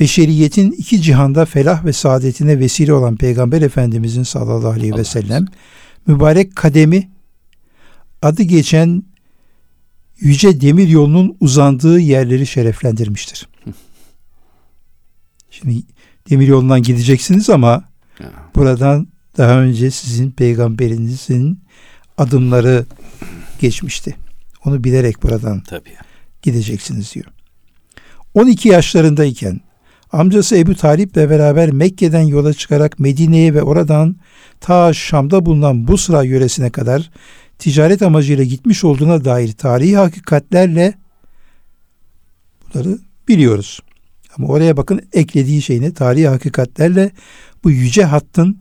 [0.00, 5.46] beşeriyetin iki cihanda felah ve saadetine vesile olan Peygamber Efendimizin sallallahu aleyhi ve sellem
[6.06, 7.10] mübarek kademi
[8.22, 9.02] adı geçen
[10.20, 13.48] yüce demir yolunun uzandığı yerleri şereflendirmiştir.
[15.50, 15.82] Şimdi
[16.30, 17.84] demir yolundan gideceksiniz ama
[18.20, 19.08] Ya, buradan
[19.38, 21.60] daha önce sizin peygamberinizin
[22.18, 22.86] adımları
[23.60, 24.16] geçmişti.
[24.64, 25.94] Onu bilerek buradan tabii.
[26.42, 27.26] gideceksiniz diyor.
[28.34, 29.60] 12 yaşlarındayken
[30.12, 34.16] amcası Ebu Talip'le beraber Mekke'den yola çıkarak Medine'ye ve oradan
[34.60, 37.10] ta Şam'da bulunan Busra yöresine kadar
[37.58, 40.94] ticaret amacıyla gitmiş olduğuna dair tarihi hakikatlerle
[42.74, 43.80] bunları biliyoruz.
[44.38, 45.92] Ama oraya bakın eklediği şey ne?
[45.92, 47.10] Tarihi hakikatlerle
[47.64, 48.58] bu yüce hattın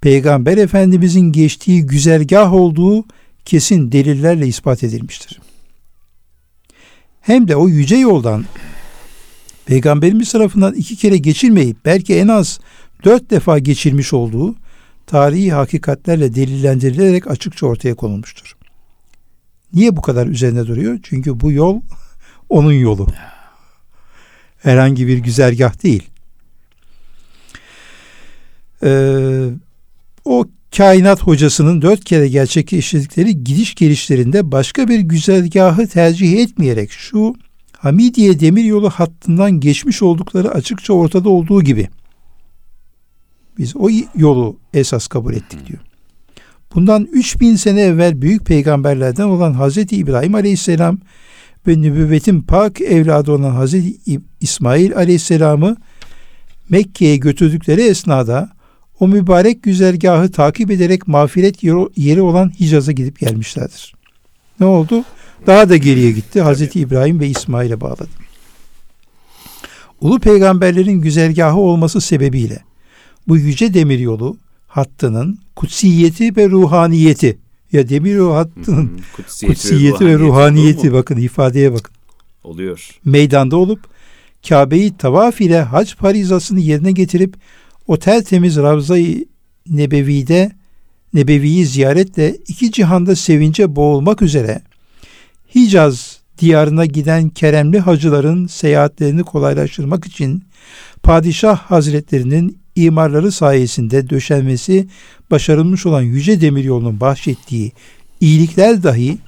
[0.00, 3.04] Peygamber Efendimizin geçtiği güzergah olduğu
[3.44, 5.40] kesin delillerle ispat edilmiştir
[7.26, 8.44] hem de o yüce yoldan
[9.66, 12.60] Peygamberimiz tarafından iki kere geçilmeyip belki en az
[13.04, 14.54] dört defa geçilmiş olduğu
[15.06, 18.56] tarihi hakikatlerle delillendirilerek açıkça ortaya konulmuştur.
[19.72, 20.98] Niye bu kadar üzerine duruyor?
[21.02, 21.80] Çünkü bu yol
[22.48, 23.06] onun yolu.
[24.66, 26.02] Herhangi bir güzergah değil.
[28.82, 29.48] Ee,
[30.24, 30.44] o
[30.76, 37.34] kainat hocasının dört kere gerçekleştirdikleri gidiş gelişlerinde başka bir güzergahı tercih etmeyerek şu
[37.78, 41.88] Hamidiye demiryolu hattından geçmiş oldukları açıkça ortada olduğu gibi
[43.58, 45.80] biz o yolu esas kabul ettik diyor.
[46.74, 50.98] Bundan 3000 sene evvel büyük peygamberlerden olan Hazreti İbrahim Aleyhisselam
[51.68, 55.76] ve nübüvvetin pak evladı olan Hazreti İsmail Aleyhisselam'ı
[56.68, 58.50] Mekke'ye götürdükleri esnada
[59.00, 61.62] o mübarek güzergahı takip ederek mağfiret
[61.96, 63.94] yeri olan Hicaz'a gidip gelmişlerdir.
[64.60, 65.04] Ne oldu?
[65.46, 66.40] Daha da geriye gitti.
[66.40, 68.08] Hazreti İbrahim ve İsmail'e bağladı.
[70.00, 72.58] Ulu peygamberlerin güzergahı olması sebebiyle
[73.28, 77.38] bu yüce demiryolu hattının kutsiyeti ve ruhaniyeti
[77.76, 80.96] ya demiryolu hattının Kutsiyeti, kutsiyeti ve ruhaniyeti mu?
[80.96, 81.94] bakın ifadeye bakın.
[82.44, 82.90] oluyor.
[83.04, 83.80] Meydanda olup
[84.48, 87.36] Kabe'yi tavaf ile hac farizasını yerine getirip
[87.86, 89.24] o tertemiz Ravza-i
[89.70, 90.52] Nebevi'de
[91.14, 94.62] Nebevi'yi ziyaretle iki cihanda sevince boğulmak üzere
[95.54, 100.44] Hicaz diyarına giden keremli hacıların seyahatlerini kolaylaştırmak için
[101.02, 104.88] padişah hazretlerinin imarları sayesinde döşenmesi
[105.30, 107.72] başarılmış olan yüce demiryolunun bahşettiği
[108.20, 109.18] iyilikler dahi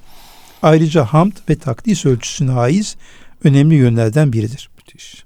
[0.61, 2.95] ayrıca hamd ve takdis ölçüsüne haiz
[3.43, 4.69] önemli yönlerden biridir.
[4.77, 5.23] Müthiş.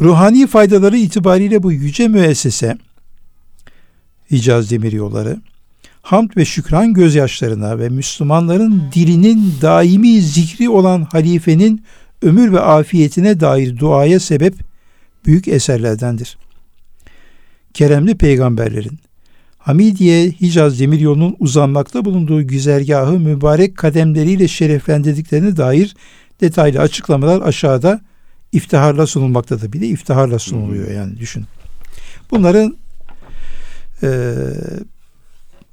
[0.00, 2.78] Ruhani faydaları itibariyle bu yüce müessese
[4.30, 5.40] Hicaz Demiryolları
[6.02, 11.84] hamd ve şükran gözyaşlarına ve Müslümanların dilinin daimi zikri olan halifenin
[12.22, 14.71] ömür ve afiyetine dair duaya sebep
[15.26, 16.38] büyük eserlerdendir.
[17.74, 18.98] Keremli peygamberlerin
[19.58, 25.96] Hamidiye Hicaz Demiryolu'nun uzanmakta bulunduğu güzergahı mübarek kademleriyle şereflendirdiklerine dair
[26.40, 28.00] detaylı açıklamalar aşağıda
[28.52, 29.72] iftiharla sunulmaktadır.
[29.72, 31.44] Bir de iftiharla sunuluyor yani düşün.
[32.30, 32.76] Bunların
[34.02, 34.34] e,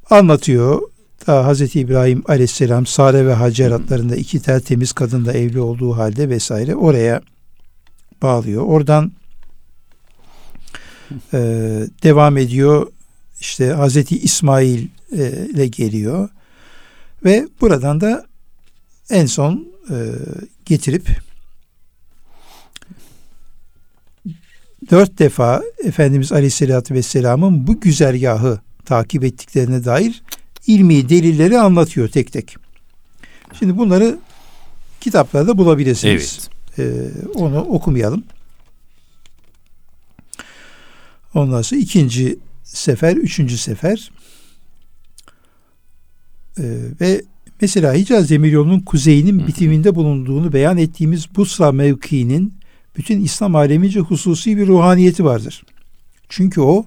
[0.10, 0.82] anlatıyor.
[1.28, 6.76] Daha Hazreti İbrahim Aleyhisselam Sare ve Hacer adlarında iki tertemiz kadınla evli olduğu halde vesaire
[6.76, 7.22] oraya
[8.22, 8.64] bağlıyor.
[8.64, 9.12] Oradan
[11.34, 11.40] e,
[12.04, 12.88] devam ediyor.
[13.40, 16.30] İşte Hazreti İsmail e, ile geliyor
[17.26, 18.26] ve buradan da
[19.10, 19.96] en son e,
[20.66, 21.10] getirip
[24.92, 30.22] dört defa Efendimiz Aleyhisselatü Vesselam'ın bu güzergahı takip ettiklerine dair
[30.68, 32.56] ilmi delilleri anlatıyor tek tek.
[33.60, 34.18] Şimdi bunları
[35.02, 36.50] kitaplarda bulabilirsiniz.
[36.78, 36.90] Evet.
[36.90, 38.24] Ee, onu okumayalım.
[41.34, 44.12] Ondan sonra ikinci sefer, üçüncü sefer
[46.60, 46.64] ee,
[47.02, 47.22] ve
[47.62, 52.54] mesela Hicaz Demiryolu'nun kuzeyinin bitiminde bulunduğunu beyan ettiğimiz Busra mevkiinin
[52.98, 55.64] bütün İslam alemince hususi bir ruhaniyeti vardır.
[56.30, 56.86] Çünkü o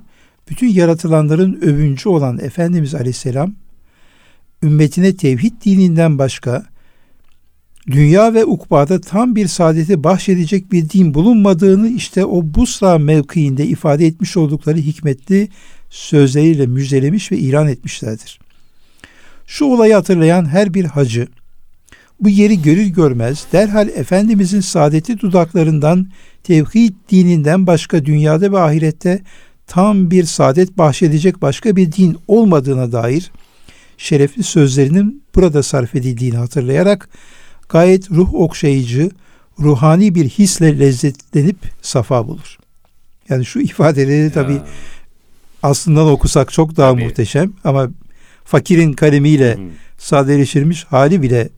[0.50, 3.54] bütün yaratılanların övüncü olan Efendimiz Aleyhisselam
[4.62, 6.71] ümmetine tevhid dininden başka
[7.90, 14.06] dünya ve ukbada tam bir saadeti bahşedecek bir din bulunmadığını işte o Busra mevkiinde ifade
[14.06, 15.48] etmiş oldukları hikmetli
[15.90, 18.40] sözleriyle müjdelemiş ve ilan etmişlerdir.
[19.46, 21.28] Şu olayı hatırlayan her bir hacı
[22.20, 26.06] bu yeri görür görmez derhal Efendimizin saadeti dudaklarından
[26.42, 29.22] tevhid dininden başka dünyada ve ahirette
[29.66, 33.30] tam bir saadet bahşedecek başka bir din olmadığına dair
[33.98, 37.08] şerefli sözlerinin burada sarf edildiğini hatırlayarak
[37.72, 39.10] gayet ruh okşayıcı,
[39.60, 42.58] ruhani bir hisle lezzetlenip safa bulur.
[43.28, 44.60] Yani şu ifadeleri tabi
[45.62, 47.04] aslında okusak çok daha tabii.
[47.04, 47.90] muhteşem ama
[48.44, 49.58] fakirin kalemiyle
[49.98, 51.48] sadeleştirilmiş hali bile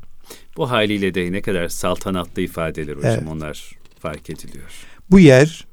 [0.56, 3.28] bu haliyle de ne kadar saltanatlı ifadeler hocam evet.
[3.28, 4.70] onlar fark ediliyor.
[5.10, 5.66] Bu yer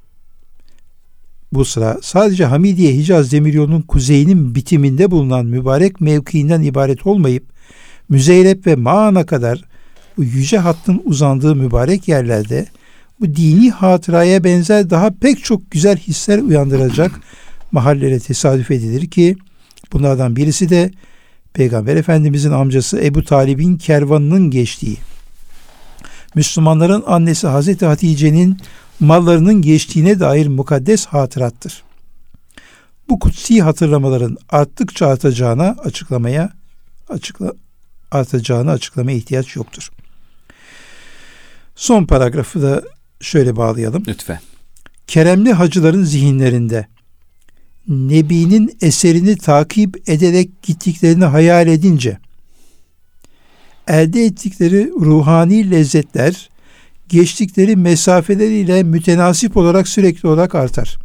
[1.52, 7.44] bu sıra sadece Hamidiye Hicaz Demiryolu'nun kuzeyinin bitiminde bulunan mübarek mevkiinden ibaret olmayıp
[8.08, 9.64] Müzeyrep ve Maan'a kadar
[10.16, 12.66] bu yüce hattın uzandığı mübarek yerlerde
[13.20, 17.20] bu dini hatıraya benzer daha pek çok güzel hisler uyandıracak
[17.72, 19.36] mahallelere tesadüf edilir ki
[19.92, 20.90] bunlardan birisi de
[21.54, 24.96] Peygamber Efendimizin amcası Ebu Talib'in kervanının geçtiği,
[26.34, 28.56] Müslümanların annesi Hazreti Hatice'nin
[29.00, 31.82] mallarının geçtiğine dair mukaddes hatırattır.
[33.08, 36.52] Bu kutsi hatırlamaların arttıkça artacağına açıklamaya
[37.08, 37.52] açıkla,
[38.10, 39.90] artacağını açıklamaya ihtiyaç yoktur.
[41.76, 42.82] Son paragrafı da
[43.20, 44.04] şöyle bağlayalım.
[44.08, 44.40] Lütfen.
[45.06, 46.86] Keremli hacıların zihinlerinde
[47.88, 52.18] Nebi'nin eserini takip ederek gittiklerini hayal edince
[53.88, 56.50] elde ettikleri ruhani lezzetler
[57.08, 60.98] geçtikleri mesafeleriyle mütenasip olarak sürekli olarak artar.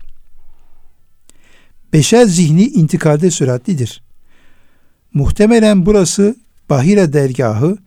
[1.94, 4.04] Beşer zihni intikalde süratlidir.
[5.14, 6.36] Muhtemelen burası
[6.70, 7.78] Bahire dergahı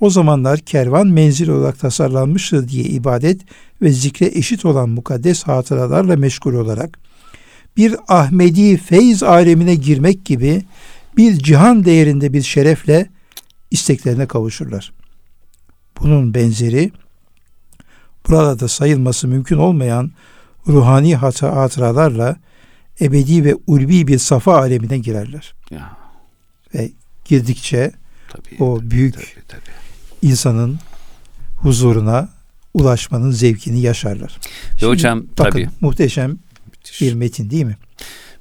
[0.00, 3.40] o zamanlar kervan menzil olarak tasarlanmıştır diye ibadet
[3.82, 6.98] ve zikre eşit olan mukaddes hatıralarla meşgul olarak
[7.76, 10.62] bir Ahmedi feyz alemine girmek gibi
[11.16, 13.06] bir cihan değerinde bir şerefle
[13.70, 14.92] isteklerine kavuşurlar.
[16.00, 16.90] Bunun benzeri
[18.28, 20.10] burada da sayılması mümkün olmayan
[20.68, 22.36] ruhani hatıralarla
[23.00, 25.54] ebedi ve ulvi bir safa alemine girerler.
[25.70, 25.96] Ya.
[26.74, 26.90] Ve
[27.24, 27.92] girdikçe
[28.28, 29.79] tabii, o büyük tabii, tabii.
[30.22, 30.78] İnsanın
[31.56, 32.28] huzuruna
[32.74, 34.38] ulaşmanın zevkini yaşarlar.
[34.74, 35.68] Ve Şimdi, hocam bakın, tabii.
[35.80, 37.00] muhteşem Müthiş.
[37.00, 37.76] bir metin değil mi?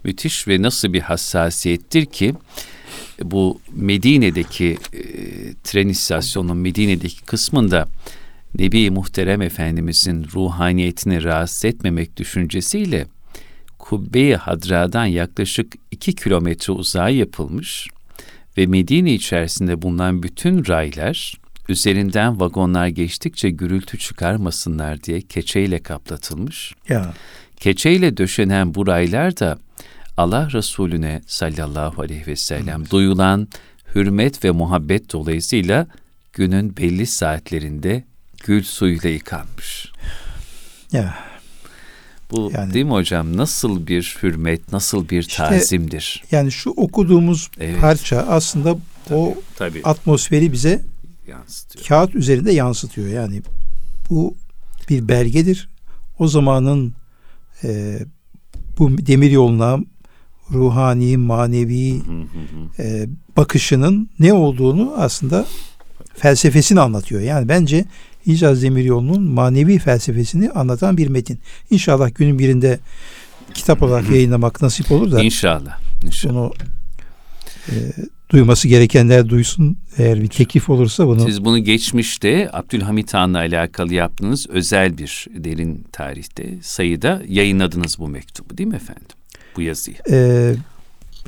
[0.03, 2.35] Müthiş ve nasıl bir hassasiyettir ki
[3.23, 5.01] bu Medine'deki e,
[5.63, 7.87] tren istasyonunun Medine'deki kısmında
[8.59, 13.05] Nebi Muhterem Efendimizin ruhaniyetini rahatsız etmemek düşüncesiyle
[13.79, 17.87] Kubbe-i Hadra'dan yaklaşık iki kilometre uzağa yapılmış
[18.57, 21.35] ve Medine içerisinde bulunan bütün raylar
[21.69, 26.73] üzerinden vagonlar geçtikçe gürültü çıkarmasınlar diye keçeyle kaplatılmış.
[26.89, 27.13] Ya.
[27.57, 29.59] Keçeyle döşenen bu raylar da
[30.17, 32.91] Allah Resulüne sallallahu aleyhi ve sellem evet.
[32.91, 33.47] duyulan
[33.95, 35.87] hürmet ve muhabbet dolayısıyla
[36.33, 38.03] günün belli saatlerinde
[38.43, 39.91] gül suyuyla yıkanmış.
[40.91, 41.15] Ya.
[42.31, 43.37] Bu yani, değil mi hocam?
[43.37, 46.23] Nasıl bir hürmet, nasıl bir işte, tazimdir?
[46.31, 47.81] Yani şu okuduğumuz evet.
[47.81, 49.81] parça aslında tabii, o tabii.
[49.83, 50.81] atmosferi bize
[51.29, 51.85] yansıtıyor.
[51.85, 53.07] Kağıt üzerinde yansıtıyor.
[53.07, 53.41] Yani
[54.09, 54.35] bu
[54.89, 55.69] bir belgedir.
[56.19, 56.93] O zamanın
[57.63, 57.99] e,
[58.79, 59.79] bu demir yoluna
[60.51, 62.01] ruhani, manevi
[62.79, 63.07] e,
[63.37, 65.45] bakışının ne olduğunu aslında
[66.15, 67.21] felsefesini anlatıyor.
[67.21, 67.85] Yani bence
[68.27, 71.39] Hicaz Demiryolu'nun manevi felsefesini anlatan bir metin.
[71.69, 72.79] İnşallah günün birinde
[73.53, 75.23] kitap olarak yayınlamak nasip olur da.
[75.23, 75.79] İnşallah.
[76.05, 76.33] İnşallah.
[76.33, 76.53] Bunu
[77.69, 77.75] e,
[78.29, 79.77] duyması gerekenler duysun.
[79.97, 81.25] Eğer bir teklif olursa bunu.
[81.25, 88.57] Siz bunu geçmişte Abdülhamit Han'la alakalı yaptığınız özel bir derin tarihte sayıda yayınladınız bu mektubu
[88.57, 89.05] değil mi efendim?
[89.55, 89.97] Bu yazıyı.
[90.09, 90.55] Ee,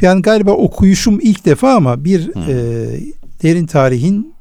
[0.01, 2.99] yani galiba okuyuşum ilk defa ama bir e,
[3.43, 4.33] derin tarihin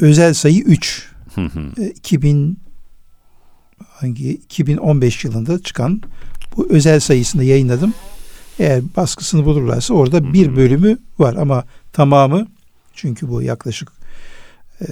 [0.00, 1.10] özel sayı 3.
[1.78, 2.58] e, 2000
[3.88, 6.02] hangi 2015 yılında çıkan
[6.56, 7.94] bu özel sayısında yayınladım.
[8.58, 12.46] Eğer baskısını bulurlarsa orada bir bölümü var ama tamamı
[12.94, 13.92] çünkü bu yaklaşık
[14.80, 14.86] e,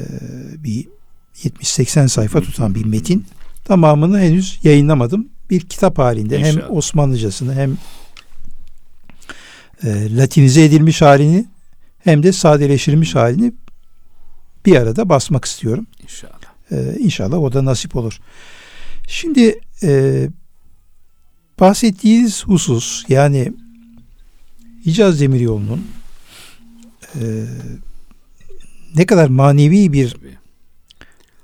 [0.65, 0.89] bir
[1.37, 3.27] 70-80 sayfa tutan bir metin.
[3.65, 5.29] Tamamını henüz yayınlamadım.
[5.51, 6.69] Bir kitap halinde İnşallah.
[6.69, 7.77] hem Osmanlıcasını hem
[9.85, 11.47] e, Latinize edilmiş halini
[11.99, 13.53] hem de sadeleştirilmiş halini
[14.67, 15.87] bir arada basmak istiyorum.
[16.03, 16.51] İnşallah.
[16.73, 18.19] Ee, inşallah o da nasip olur.
[19.09, 20.29] Şimdi e,
[21.61, 23.53] bahsettiğiniz husus yani
[24.87, 25.87] Hicaz Demiryolu'nun
[27.15, 27.45] e,
[28.95, 30.17] ne kadar manevi bir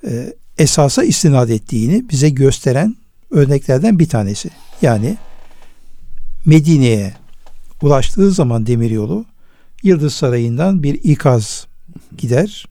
[0.07, 2.97] e, esasa istinad ettiğini bize gösteren
[3.31, 4.51] örneklerden bir tanesi.
[4.83, 5.17] Yani
[6.45, 7.15] Medine'ye
[7.83, 9.25] ulaştığı zaman demiryolu
[9.83, 11.67] Yıldız Sarayı'ndan bir ikaz
[12.19, 12.67] gider.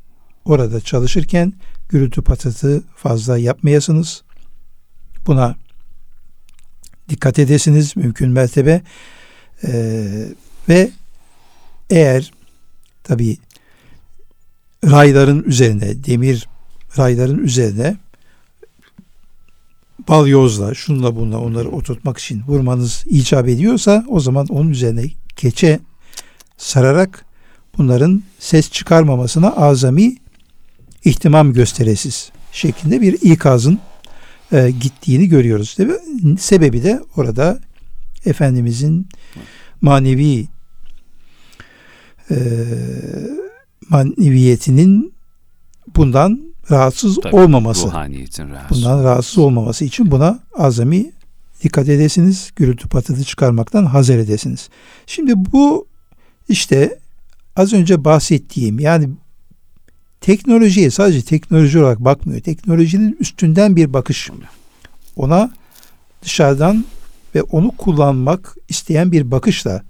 [0.46, 1.54] Orada çalışırken
[1.90, 4.24] gürültü patırtı fazla yapmayasınız.
[5.28, 5.56] Buna
[7.10, 8.82] dikkat edesiniz mümkün mertebe.
[9.64, 10.28] Ee,
[10.70, 10.90] ve
[11.90, 12.32] eğer
[13.04, 13.38] tabi
[14.84, 16.48] rayların üzerine demir
[16.98, 17.98] rayların üzerine
[20.08, 25.04] balyozla şunla bunla onları oturtmak için vurmanız icap ediyorsa o zaman onun üzerine
[25.36, 25.80] keçe
[26.58, 27.26] sararak
[27.78, 30.18] bunların ses çıkarmamasına azami
[31.06, 33.80] ihtimam gösteresiz şeklinde bir ikazın
[34.52, 35.76] e, gittiğini görüyoruz.
[35.78, 36.40] Değil mi?
[36.40, 37.60] Sebebi de orada
[38.26, 39.10] Efendimizin
[39.82, 40.48] manevi
[42.32, 42.38] e,
[43.90, 45.14] maneviyetinin
[45.96, 47.88] bundan rahatsız Tabii, olmaması.
[47.88, 48.78] Ruhaniyetin rahatsız.
[48.78, 51.12] Bundan rahatsız olmaması için buna azami
[51.64, 52.52] dikkat edesiniz.
[52.56, 54.70] Gürültü patırtı çıkarmaktan hazer edesiniz.
[55.06, 55.88] Şimdi bu
[56.50, 57.00] işte
[57.56, 59.10] az önce bahsettiğim yani
[60.26, 62.42] teknolojiye sadece teknoloji olarak bakmıyor.
[62.42, 64.30] Teknolojinin üstünden bir bakış.
[65.16, 65.52] Ona
[66.22, 66.86] dışarıdan
[67.36, 69.84] ve onu kullanmak isteyen bir bakışla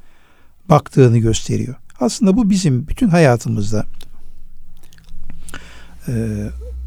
[0.70, 1.76] baktığını gösteriyor.
[2.00, 3.86] Aslında bu bizim bütün hayatımızda
[6.08, 6.14] e,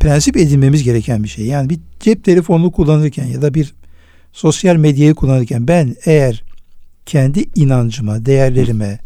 [0.00, 1.46] prensip edinmemiz gereken bir şey.
[1.46, 3.74] Yani bir cep telefonunu kullanırken ya da bir
[4.32, 6.42] sosyal medyayı kullanırken ben eğer
[7.06, 8.98] kendi inancıma, değerlerime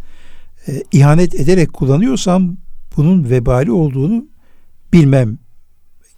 [0.69, 2.57] e, ihanet ederek kullanıyorsam
[2.97, 4.32] bunun vebali olduğunu
[4.93, 5.39] bilmem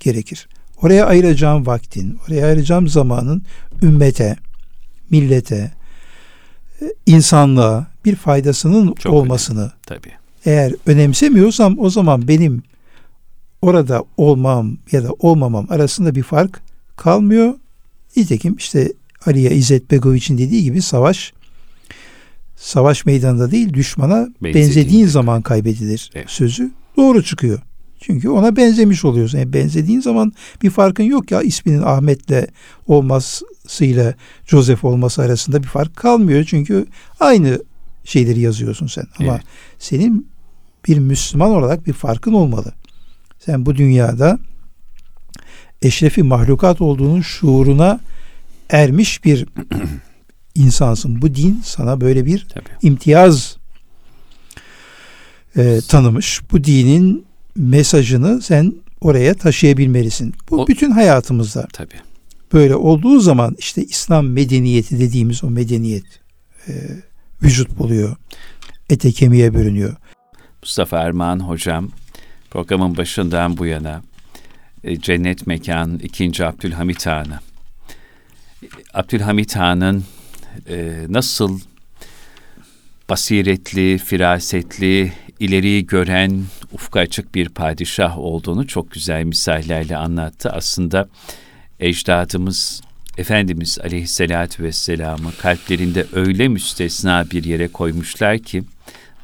[0.01, 0.49] gerekir.
[0.83, 3.43] Oraya ayıracağım vaktin, oraya ayıracağım zamanın
[3.83, 4.37] ümmete,
[5.11, 5.73] millete,
[6.83, 10.13] e, insanlığa bir faydasının Çok olmasını Tabii.
[10.47, 12.63] eğer önemsemiyorsam o zaman benim
[13.63, 16.61] orada olmam ya da olmamam arasında bir fark
[16.97, 17.55] kalmıyor.
[18.17, 18.93] Nitekim işte
[19.27, 21.33] Aliye İzzet Begoviç'in dediği gibi savaş
[22.57, 26.31] savaş meydanında değil düşmana benzediğin zaman kaybedilir Evet.
[26.31, 27.59] sözü doğru çıkıyor.
[28.07, 29.39] Çünkü ona benzemiş oluyorsun.
[29.39, 30.33] Yani benzediğin zaman
[30.63, 32.47] bir farkın yok ya isminin Ahmet'le
[32.87, 34.15] olmasıyla
[34.47, 36.45] Joseph olması arasında bir fark kalmıyor.
[36.45, 36.87] Çünkü
[37.21, 37.63] aynı
[38.05, 39.05] şeyleri yazıyorsun sen.
[39.19, 39.43] Ama Evet.
[39.79, 40.29] senin
[40.89, 42.73] bir Müslüman olarak bir farkın olmalı.
[43.39, 44.39] Sen bu dünyada
[45.83, 48.01] eşrefi mahlukat olduğunun şuuruna
[48.71, 49.47] ermiş bir
[50.55, 51.23] insansın.
[51.23, 52.65] Bu din sana böyle bir Tabii.
[52.83, 53.57] imtiyaz
[55.57, 56.41] e, tanımış.
[56.53, 57.27] Bu dinin
[57.57, 60.35] mesajını sen oraya taşıyabilmelisin.
[60.51, 61.95] Bu O- bütün hayatımızda Tabii.
[62.53, 66.05] böyle olduğu zaman işte İslam medeniyeti dediğimiz o medeniyet
[66.69, 66.73] e,
[67.43, 68.17] vücut buluyor.
[68.91, 69.97] Ete kemiğe bürünüyor.
[70.63, 71.91] Mustafa Erman hocam
[72.51, 74.03] programın başından bu yana
[74.85, 76.45] e, Cennet Mekan 2.
[76.47, 77.39] Abdülhamit Han'ı
[78.95, 80.05] Abdülhamit Han'ın
[80.69, 81.61] e, nasıl
[83.09, 90.51] basiretli, firasetli, ileriyi gören, ufka açık bir padişah olduğunu çok güzel misallerle anlattı.
[90.51, 91.09] Aslında
[91.81, 92.81] ecdadımız
[93.19, 98.63] Efendimiz Aleyhisselatü Vesselam'ı kalplerinde öyle müstesna bir yere koymuşlar ki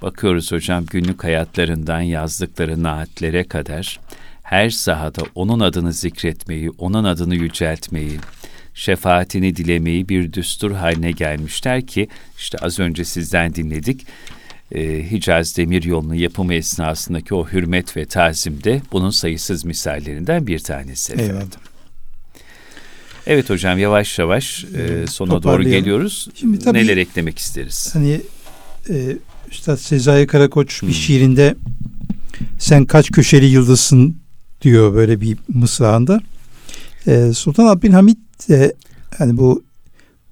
[0.03, 4.01] Bakıyoruz hocam günlük hayatlarından yazdıkları naatlere kadar
[4.43, 8.19] her sahada onun adını zikretmeyi, onun adını yüceltmeyi,
[8.75, 12.09] şefaatini dilemeyi bir düstur haline gelmişler ki
[12.39, 14.07] işte az önce sizden dinledik.
[14.73, 21.12] Ee, Hicaz Demiryolu'nun yapımı esnasındaki o hürmet ve tazimde bunun sayısız misallerinden bir tanesi.
[21.12, 21.31] efendim.
[21.35, 21.47] Eyvallah.
[23.27, 26.29] Evet hocam yavaş yavaş e, sona doğru geliyoruz.
[26.35, 27.91] Şimdi tabii- Neler eklemek isteriz?
[27.95, 28.21] Hani
[28.91, 29.16] e,
[29.51, 30.89] Üstad Sezai Karakoç Hmm.
[30.89, 31.55] bir şiirinde
[32.59, 34.16] sen kaç köşeli yıldızsın
[34.62, 36.21] diyor böyle bir mısrağında.
[37.07, 38.18] E, Sultan Abdülhamit
[38.49, 38.75] de
[39.18, 39.64] hani bu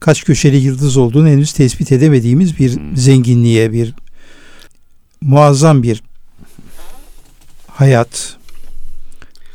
[0.01, 2.97] kaç köşeli yıldız olduğunu henüz tespit edemediğimiz bir Hmm.
[2.97, 3.95] zenginliğe, bir
[5.21, 6.03] muazzam bir
[7.67, 8.37] hayat,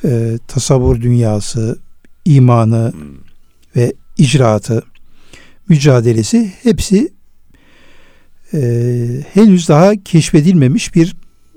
[0.05, 1.79] e, tasavvur dünyası,
[2.25, 3.23] imanı, Hmm.
[3.75, 4.83] ve icraatı,
[5.69, 7.13] mücadelesi hepsi
[8.53, 8.59] e,
[9.33, 11.15] henüz daha keşfedilmemiş bir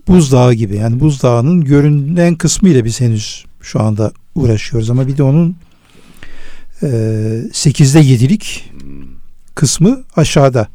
[0.09, 0.77] buzdağı gibi.
[0.77, 5.57] Yani buzdağının görünen kısmıyla biz henüz şu anda uğraşıyoruz ama bir de onun
[6.83, 6.87] e,
[7.53, 8.71] 8'de 7'lik
[9.55, 10.69] kısmı aşağıda.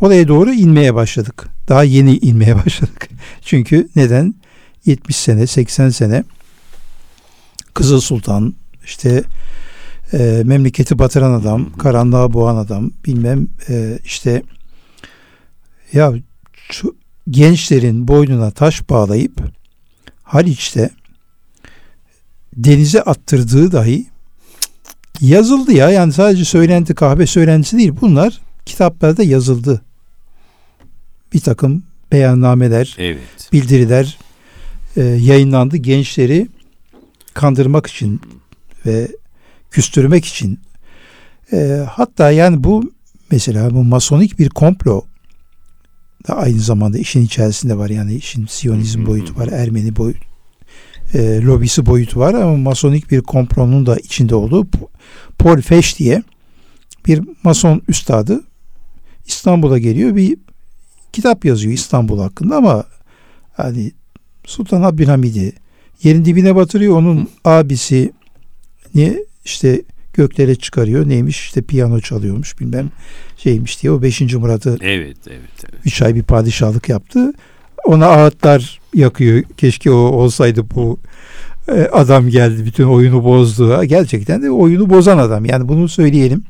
[0.00, 1.53] Oraya doğru inmeye başladık.
[1.68, 3.08] Daha yeni inmeye başladık.
[3.42, 4.34] Çünkü neden?
[4.86, 6.24] 70 sene, 80 sene
[7.74, 8.54] Kızıl Sultan,
[8.84, 9.24] işte
[10.12, 14.42] e, memleketi batıran adam, karanlığa boğan adam, bilmem e, işte
[15.92, 16.12] ya
[16.70, 16.96] şu
[17.30, 19.40] gençlerin boynuna taş bağlayıp
[20.22, 20.90] Haliç'te
[22.56, 24.06] denize attırdığı dahi
[25.20, 25.90] yazıldı ya.
[25.90, 27.92] Yani sadece söylenti kahve söylentisi değil.
[28.00, 29.82] Bunlar kitaplarda yazıldı.
[31.34, 31.82] Bir takım
[32.12, 33.18] beyannameler, Evet.
[33.52, 34.18] bildiriler
[34.96, 35.76] e, yayınlandı.
[35.76, 36.48] Gençleri
[37.34, 38.20] kandırmak için
[38.86, 39.08] ve
[39.70, 40.60] küstürmek için.
[41.52, 42.92] E, hatta yani bu
[43.30, 45.04] mesela bu masonik bir komplo
[46.28, 47.90] da aynı zamanda işin içerisinde var.
[47.90, 50.16] Yani işin Siyonizm boyutu var, Ermeni boyut,
[51.14, 54.68] e, lobisi boyutu var ama masonik bir komplonun da içinde olduğu
[55.38, 56.22] Paul Fesch diye
[57.06, 58.44] bir mason üstadı
[59.26, 60.36] İstanbul'a geliyor bir
[61.14, 62.84] kitap yazıyor İstanbul hakkında ama
[63.52, 63.92] hani
[64.46, 65.52] Sultan Abdülhamid'i
[66.02, 66.96] yerin dibine batırıyor.
[66.96, 68.12] Onun abisi
[68.94, 71.08] ne işte göklere çıkarıyor.
[71.08, 72.90] Neymiş işte piyano çalıyormuş bilmem
[73.36, 73.92] şeymiş diye.
[73.92, 74.20] O 5.
[74.20, 75.80] Murat'ı Evet, evet, evet.
[75.84, 77.32] 3 ay bir padişahlık yaptı.
[77.84, 79.42] Ona ağıtlar yakıyor.
[79.56, 80.98] Keşke o olsaydı bu
[81.68, 83.84] e, adam geldi bütün oyunu bozdu.
[83.84, 85.44] Gerçekten de oyunu bozan adam.
[85.44, 86.44] Yani bunu söyleyelim.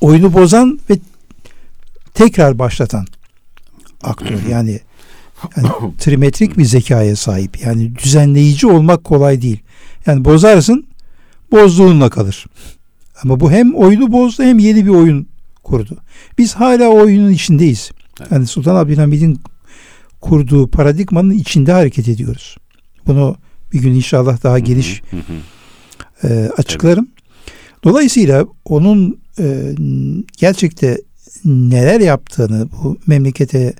[0.00, 0.94] Oyunu bozan ve
[2.14, 3.06] tekrar başlatan
[4.02, 4.38] aktör.
[4.50, 4.80] Yani,
[5.56, 5.68] yani
[5.98, 7.60] trimetrik bir zekaya sahip.
[7.60, 9.60] Yani düzenleyici olmak kolay değil.
[10.06, 10.86] Yani bozarsın
[11.52, 12.46] bozduğunla kalır.
[13.22, 15.26] Ama bu hem oyunu bozdu hem yeni bir oyun
[15.62, 15.96] kurdu.
[16.38, 17.90] Biz hala o oyunun içindeyiz.
[18.30, 19.40] Yani Sultan Abdülhamid'in
[20.20, 22.56] kurduğu paradigmanın içinde hareket ediyoruz.
[23.06, 23.36] Bunu
[23.72, 25.02] bir gün inşallah daha geniş
[26.24, 27.08] e, açıklarım.
[27.84, 29.74] Dolayısıyla onun e,
[30.36, 30.98] gerçekte
[31.44, 33.74] neler yaptığını, bu memlekete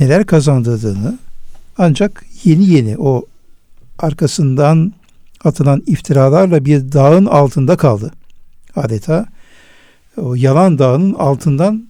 [0.00, 1.18] neler kazandırdığını
[1.78, 3.26] ancak yeni yeni o
[3.98, 4.92] arkasından
[5.44, 8.12] atılan iftiralarla bir dağın altında kaldı.
[8.76, 9.26] Adeta
[10.16, 11.88] o yalan dağının altından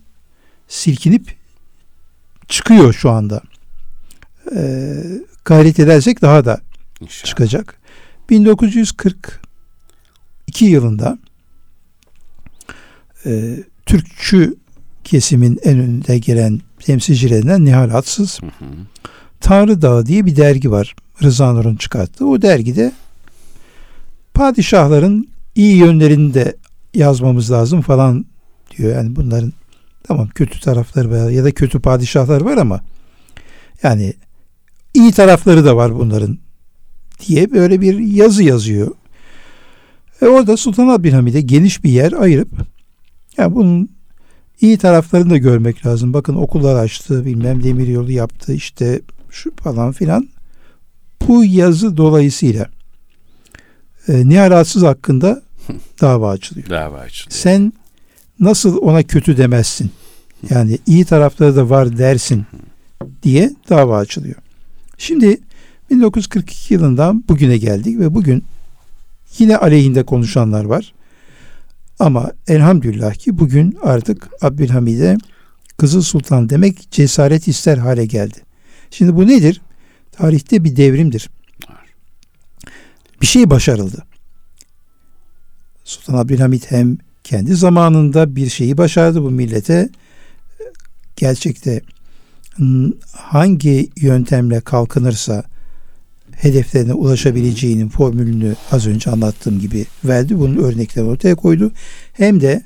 [0.68, 1.36] silkinip
[2.48, 3.40] çıkıyor şu anda.
[4.56, 5.02] Ee,
[5.44, 6.61] gayret edersek daha da
[7.00, 7.24] İnşallah.
[7.24, 7.80] çıkacak.
[8.30, 11.18] 1942 yılında
[13.26, 13.56] e,
[13.86, 14.54] Türkçü
[15.04, 18.70] kesimin en önünde gelen temsilcilerinden Nihal Atsız Hı hı.
[19.40, 20.94] Tanrı Dağı diye bir dergi var.
[21.22, 22.26] Rıza Nur'un çıkarttığı.
[22.26, 22.92] O dergide
[24.34, 26.56] padişahların iyi yönlerini de
[26.94, 28.26] yazmamız lazım falan
[28.76, 28.94] diyor.
[28.94, 29.52] Yani bunların
[30.02, 32.80] tamam kötü tarafları var ya da kötü padişahlar var ama
[33.82, 34.14] yani
[34.94, 36.38] iyi tarafları da var bunların
[37.26, 38.90] diye böyle bir yazı yazıyor.
[40.22, 42.48] E orada Sultan Abdülhamid'e geniş bir yer ayırıp
[43.36, 43.90] ya bunun
[44.61, 46.14] iyi taraflarını da görmek lazım.
[46.14, 49.00] Bakın okullar açtı, bilmem demiryolu yaptı, işte
[49.30, 50.28] şu falan filan.
[51.28, 52.68] Bu yazı dolayısıyla
[54.08, 55.42] e, Nihal Atsız hakkında
[56.00, 56.70] dava açılıyor.
[56.70, 57.40] Dava açılıyor.
[57.40, 57.72] Sen
[58.40, 59.90] nasıl ona kötü demezsin?
[60.50, 62.46] Yani iyi tarafları da var dersin
[63.22, 64.36] diye dava açılıyor.
[64.98, 65.40] Şimdi
[65.90, 68.44] 1942 yılından bugüne geldik ve bugün
[69.38, 70.92] yine aleyhinde konuşanlar var.
[72.01, 75.16] Ama elhamdülillah ki bugün artık Abdülhamid'e
[75.76, 78.38] Kızıl Sultan demek cesaret ister hale geldi.
[78.90, 79.61] Şimdi bu nedir?
[80.12, 81.30] Tarihte bir devrimdir.
[83.22, 84.05] Bir şey başarıldı.
[85.84, 89.88] Sultan Abdülhamit hem kendi zamanında bir şeyi başardı bu millete.
[91.16, 91.80] Gerçekte
[93.12, 95.44] hangi yöntemle kalkınırsa
[96.43, 100.38] hedeflerine ulaşabileceğinin formülünü az önce anlattığım gibi verdi.
[100.38, 101.72] Bunun örneklerini ortaya koydu.
[102.12, 102.62] Hem de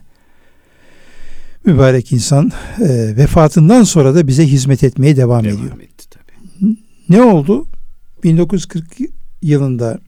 [1.64, 5.58] mübarek insan e, vefatından sonra da bize hizmet etmeye devam, ediyor.
[5.58, 6.76] Devam etti tabii.
[7.08, 7.66] Ne oldu?
[8.24, 8.84] 1940
[9.42, 9.98] yılında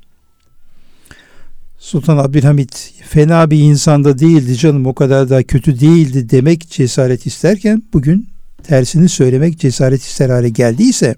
[1.78, 7.82] Sultan Abdülhamit fena bir insanda değildi canım o kadar da kötü değildi demek cesaret isterken
[7.92, 8.28] bugün
[8.62, 11.14] tersini söylemek cesaret ister hale geldiyse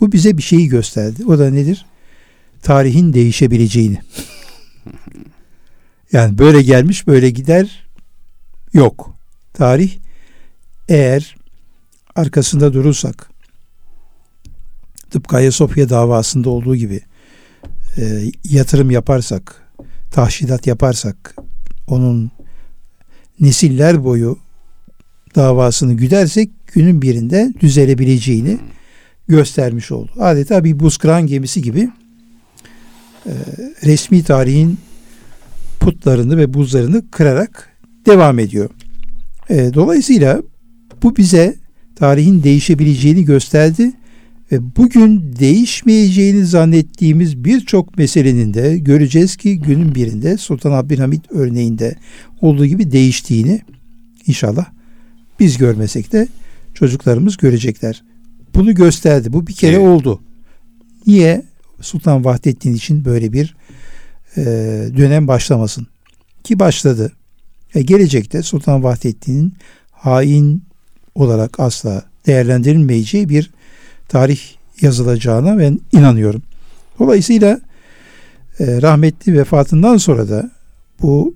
[0.00, 1.24] bu bize bir şeyi gösterdi.
[1.26, 1.86] O da nedir?
[2.62, 3.98] Tarihin değişebileceğini.
[6.12, 7.86] Yani böyle gelmiş böyle gider
[8.72, 9.14] yok.
[9.54, 9.92] Tarih
[10.88, 11.36] eğer
[12.16, 13.30] arkasında durursak
[15.10, 17.00] tıpkı Ayasofya davasında olduğu gibi
[17.96, 19.62] e, yatırım yaparsak,
[20.10, 21.36] tahşidat yaparsak,
[21.86, 22.30] onun
[23.40, 24.38] nesiller boyu
[25.34, 28.58] davasını güdersek günün birinde düzelebileceğini
[29.28, 30.10] göstermiş oldu.
[30.18, 31.88] Adeta bir buz kıran gemisi gibi
[33.26, 33.32] e,
[33.84, 34.78] resmi tarihin
[35.80, 37.76] putlarını ve buzlarını kırarak
[38.06, 38.70] devam ediyor.
[39.50, 40.42] E, dolayısıyla
[41.02, 41.56] bu bize
[41.96, 43.92] tarihin değişebileceğini gösterdi
[44.52, 51.96] ve bugün değişmeyeceğini zannettiğimiz birçok meselenin de göreceğiz ki günün birinde Sultan Abdülhamit örneğinde
[52.40, 53.60] olduğu gibi değiştiğini
[54.26, 54.66] inşallah
[55.40, 56.28] biz görmesek de
[56.74, 58.02] çocuklarımız görecekler.
[58.58, 59.32] Bunu gösterdi.
[59.32, 59.86] Bu bir kere evet.
[59.86, 60.20] oldu.
[61.06, 61.42] Niye
[61.80, 63.56] Sultan Vahdettin için böyle bir
[64.36, 64.42] e,
[64.96, 65.86] dönem başlamasın?
[66.44, 67.12] Ki başladı.
[67.74, 69.54] E, gelecekte Sultan Vahdettin'in
[69.90, 70.62] hain
[71.14, 73.50] olarak asla değerlendirilmeyeceği bir
[74.08, 74.40] tarih
[74.80, 76.42] yazılacağına ben inanıyorum.
[76.98, 77.60] Dolayısıyla
[78.58, 80.50] e, rahmetli vefatından sonra da
[81.02, 81.34] bu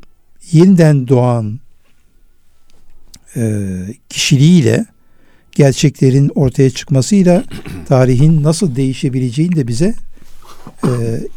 [0.53, 1.61] yeniden doğan
[3.37, 3.73] e,
[4.09, 4.87] kişiliğiyle
[5.55, 7.45] gerçeklerin ortaya çıkmasıyla
[7.89, 9.95] tarihin nasıl değişebileceğini de bize
[10.85, 10.91] e,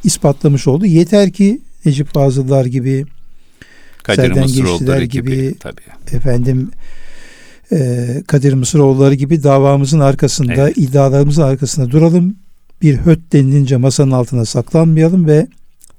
[0.03, 0.86] ispatlamış oldu.
[0.86, 3.05] Yeter ki Necip Fazıllar gibi
[4.03, 6.16] Kadir Serden Geçtiler gibi, gibi tabii.
[6.16, 6.72] efendim
[7.72, 10.78] e, Kadir Mısıroğulları gibi davamızın arkasında, evet.
[10.78, 12.36] iddialarımızın arkasında duralım.
[12.82, 15.47] Bir höt denilince masanın altına saklanmayalım ve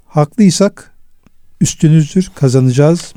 [0.07, 0.93] haklıysak
[1.61, 3.15] üstünüzdür, kazanacağız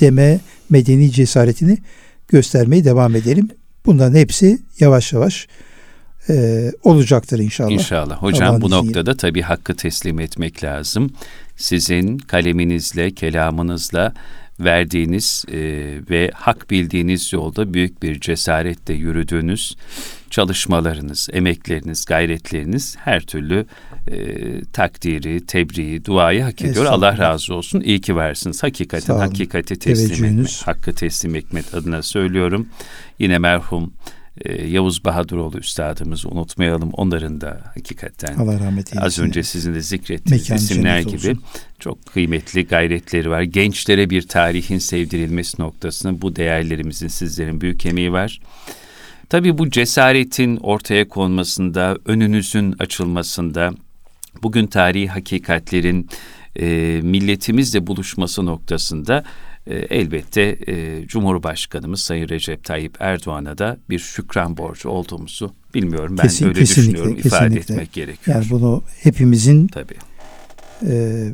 [0.00, 0.40] deme
[0.70, 1.78] medeni cesaretini
[2.28, 3.48] göstermeye devam edelim.
[3.86, 5.48] Bunların hepsi yavaş yavaş
[6.28, 7.70] e, olacaktır inşallah.
[7.70, 8.22] İnşallah.
[8.22, 11.10] Hocam Allah'ın bu noktada tabii hakkı teslim etmek lazım.
[11.56, 14.14] Sizin kaleminizle, kelamınızla
[14.64, 15.58] verdiğiniz e,
[16.10, 19.76] ve hak bildiğiniz yolda büyük bir cesaretle yürüdüğünüz
[20.30, 23.66] çalışmalarınız, emekleriniz, gayretleriniz her türlü
[24.08, 26.84] e, takdiri, tebriği, duayı hak ediyor.
[26.84, 27.80] Allah razı olsun.
[27.80, 28.62] İyi ki varsınız.
[28.62, 32.68] Hakikaten hakikati teslim etmek, hakkı teslim etmek adına söylüyorum.
[33.18, 33.92] Yine merhum
[34.44, 36.90] e, Yavuz Bahaduroğlu üstadımızı unutmayalım.
[36.92, 39.06] Onların da hakikaten Allah rahmet eylesin.
[39.06, 41.42] az önce sizin de zikrettiğiniz isimler gibi olsun.
[41.78, 43.42] çok kıymetli gayretleri var.
[43.42, 48.40] Gençlere bir tarihin sevdirilmesi noktasında bu değerlerimizin sizlerin büyük emeği var.
[49.28, 53.72] Tabii bu cesaretin ortaya konmasında, önünüzün açılmasında,
[54.42, 56.08] bugün tarihi hakikatlerin
[56.56, 56.66] e,
[57.02, 59.24] milletimizle buluşması noktasında
[59.66, 66.18] e, elbette e, Cumhurbaşkanımız Sayın Recep Tayyip Erdoğan'a da bir şükran borcu olduğumuzu bilmiyorum.
[66.18, 67.36] Ben Kesin, öyle kesinlikle, düşünüyorum kesinlikle.
[67.36, 68.36] ifade etmek gerekiyor.
[68.36, 69.94] Yani bunu hepimizin Tabii.
[70.86, 71.24] E,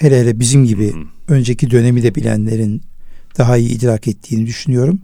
[0.00, 1.04] hele hele bizim gibi Hı-hı.
[1.28, 2.82] önceki dönemi de bilenlerin
[3.38, 5.00] daha iyi idrak ettiğini düşünüyorum.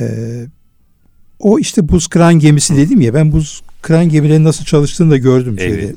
[0.00, 0.06] E,
[1.38, 5.56] o işte buz kıran gemisi dedim ya ben buz kıran gemilerin nasıl çalıştığını da gördüm
[5.58, 5.80] evet.
[5.80, 5.94] şeyde.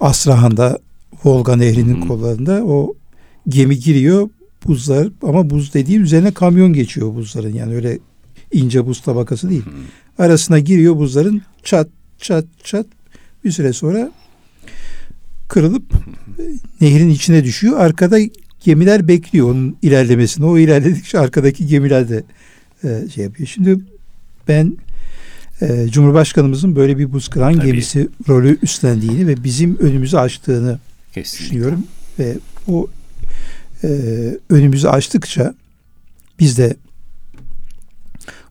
[0.00, 0.78] Asrahan'da
[1.24, 2.08] Volga Nehri'nin Hı-hı.
[2.08, 2.94] kollarında o
[3.48, 4.28] gemi giriyor
[4.66, 7.98] buzlar ama buz dediğim üzerine kamyon geçiyor buzların yani öyle
[8.52, 9.64] ince buz tabakası değil.
[9.64, 9.72] Hmm.
[10.18, 11.88] Arasına giriyor buzların çat
[12.18, 12.86] çat çat
[13.44, 14.12] bir süre sonra
[15.48, 15.82] kırılıp
[16.80, 17.78] nehrin içine düşüyor.
[17.78, 18.18] Arkada
[18.64, 20.46] gemiler bekliyor onun ilerlemesini.
[20.46, 22.24] O ilerledikçe arkadaki gemiler de
[22.84, 23.48] e, şey yapıyor.
[23.48, 23.78] Şimdi
[24.48, 24.76] ben
[25.60, 27.66] e, Cumhurbaşkanımızın böyle bir buz kıran Tabii.
[27.66, 30.78] gemisi rolü üstlendiğini ve bizim önümüzü açtığını
[31.12, 31.44] Kesinlikle.
[31.44, 31.86] düşünüyorum.
[32.18, 32.38] Ve
[32.68, 32.88] o
[33.84, 33.88] e,
[34.50, 35.54] önümüzü açtıkça
[36.38, 36.76] biz de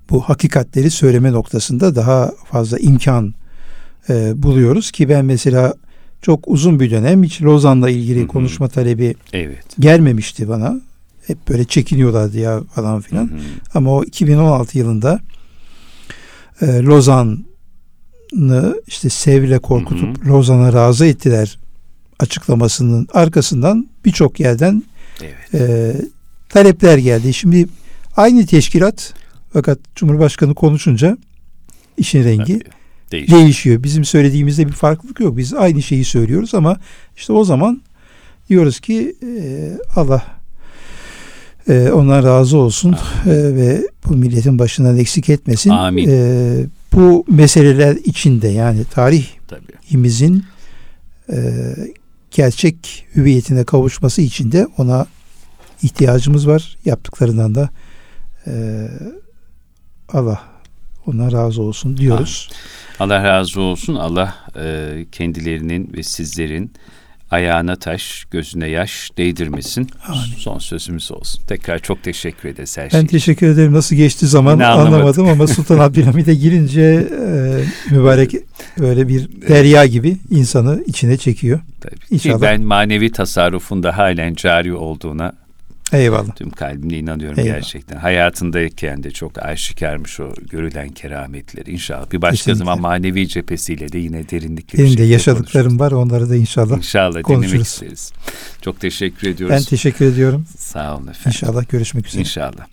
[0.09, 3.33] bu hakikatleri söyleme noktasında daha fazla imkan
[4.09, 5.73] e, buluyoruz ki ben mesela
[6.21, 8.27] çok uzun bir dönem hiç Lozan'la ilgili Hı-hı.
[8.27, 9.65] konuşma talebi evet.
[9.79, 10.81] gelmemişti bana.
[11.27, 13.27] Hep böyle çekiniyorlardı ya falan filan.
[13.27, 13.39] Hı-hı.
[13.73, 15.19] Ama o 2016 yılında
[16.61, 21.59] e, Lozan'ı işte sevle korkutup Lozan'a razı ettiler
[22.19, 24.83] açıklamasının arkasından birçok yerden
[25.23, 25.61] Evet.
[25.61, 25.93] E,
[26.49, 27.33] talepler geldi.
[27.33, 27.67] Şimdi
[28.17, 29.13] aynı teşkilat
[29.53, 31.17] fakat Cumhurbaşkanı konuşunca
[31.97, 32.61] işin rengi
[33.11, 33.39] değişiyor.
[33.39, 33.83] değişiyor.
[33.83, 35.37] Bizim söylediğimizde bir farklılık yok.
[35.37, 36.77] Biz aynı şeyi söylüyoruz ama
[37.15, 37.81] işte o zaman
[38.49, 40.23] diyoruz ki e, Allah
[41.69, 42.95] e, ondan razı olsun
[43.25, 45.69] e, ve bu milletin başından eksik etmesin.
[45.69, 46.09] Amin.
[46.09, 50.43] E, bu meseleler içinde yani tarihimizin
[51.29, 51.37] e,
[52.33, 55.07] gerçek hüviyetine kavuşması için de ona
[55.83, 56.77] ihtiyacımız var.
[56.85, 57.69] Yaptıklarından da
[58.47, 58.53] e,
[60.09, 60.41] Allah
[61.05, 62.49] ona razı olsun diyoruz.
[62.99, 63.95] Allah razı olsun.
[63.95, 66.73] Allah e, kendilerinin ve sizlerin
[67.33, 69.89] ayağına taş, gözüne yaş değdirmesin.
[70.37, 71.43] Son sözümüz olsun.
[71.47, 72.99] Tekrar çok teşekkür ederiz her şey.
[72.99, 73.73] Ben teşekkür ederim.
[73.73, 74.93] Nasıl geçti zaman anlamadım.
[74.93, 78.33] anlamadım ama Sultan Abdülhamid'e girince e, mübarek
[78.79, 81.59] böyle bir derya gibi insanı içine çekiyor.
[81.81, 81.95] Tabii.
[81.99, 82.41] Ki İnşallah.
[82.41, 85.33] ben manevi tasarrufunda halen cari olduğuna
[85.93, 86.35] Eyvallah.
[86.35, 87.55] tüm kalbimle inanıyorum Eyvallah.
[87.55, 87.97] gerçekten.
[87.97, 91.71] Hayatındayken de çok aşikarmış o görülen kerametleri.
[91.71, 92.57] İnşallah bir başka Kesinlikle.
[92.57, 95.91] zaman manevi cephesiyle de yine derinlikli bir Benim de şekilde yaşadıklarım var.
[95.91, 96.67] Onları da inşallah.
[96.69, 96.85] konuşuruz.
[96.87, 97.67] İnşallah dinlemek konuşuruz.
[97.67, 98.11] isteriz.
[98.61, 99.55] Çok teşekkür ediyoruz.
[99.55, 100.45] Ben teşekkür ediyorum.
[100.57, 101.21] Sağ olun efendim.
[101.27, 102.19] İnşallah görüşmek üzere.
[102.21, 102.65] İnşallah.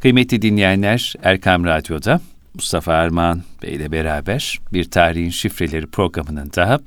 [0.00, 2.20] Kıymetli dinleyenler Erkam Radyo'da
[2.54, 6.78] Mustafa Armağan Bey ile beraber bir tarihin şifreleri programının daha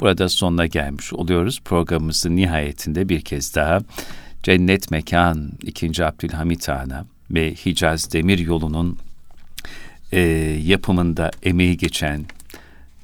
[0.00, 1.60] burada sonuna gelmiş oluyoruz.
[1.64, 3.80] Programımızın nihayetinde bir kez daha
[4.42, 6.04] Cennet Mekan 2.
[6.04, 8.98] Abdülhamit Han'a ve Hicaz Demir Yolu'nun
[10.12, 10.20] e,
[10.64, 12.24] yapımında emeği geçen,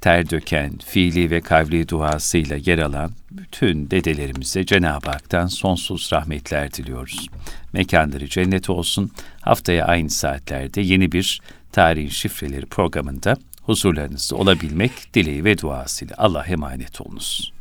[0.01, 7.28] ter döken, fiili ve kavli duasıyla yer alan bütün dedelerimize Cenab-ı Hak'tan sonsuz rahmetler diliyoruz.
[7.72, 9.11] Mekanları cennet olsun.
[9.41, 11.41] Haftaya aynı saatlerde yeni bir
[11.72, 17.55] Tarihin Şifreleri programında huzurlarınızda olabilmek dileği ve duasıyla Allah'a emanet olunuz.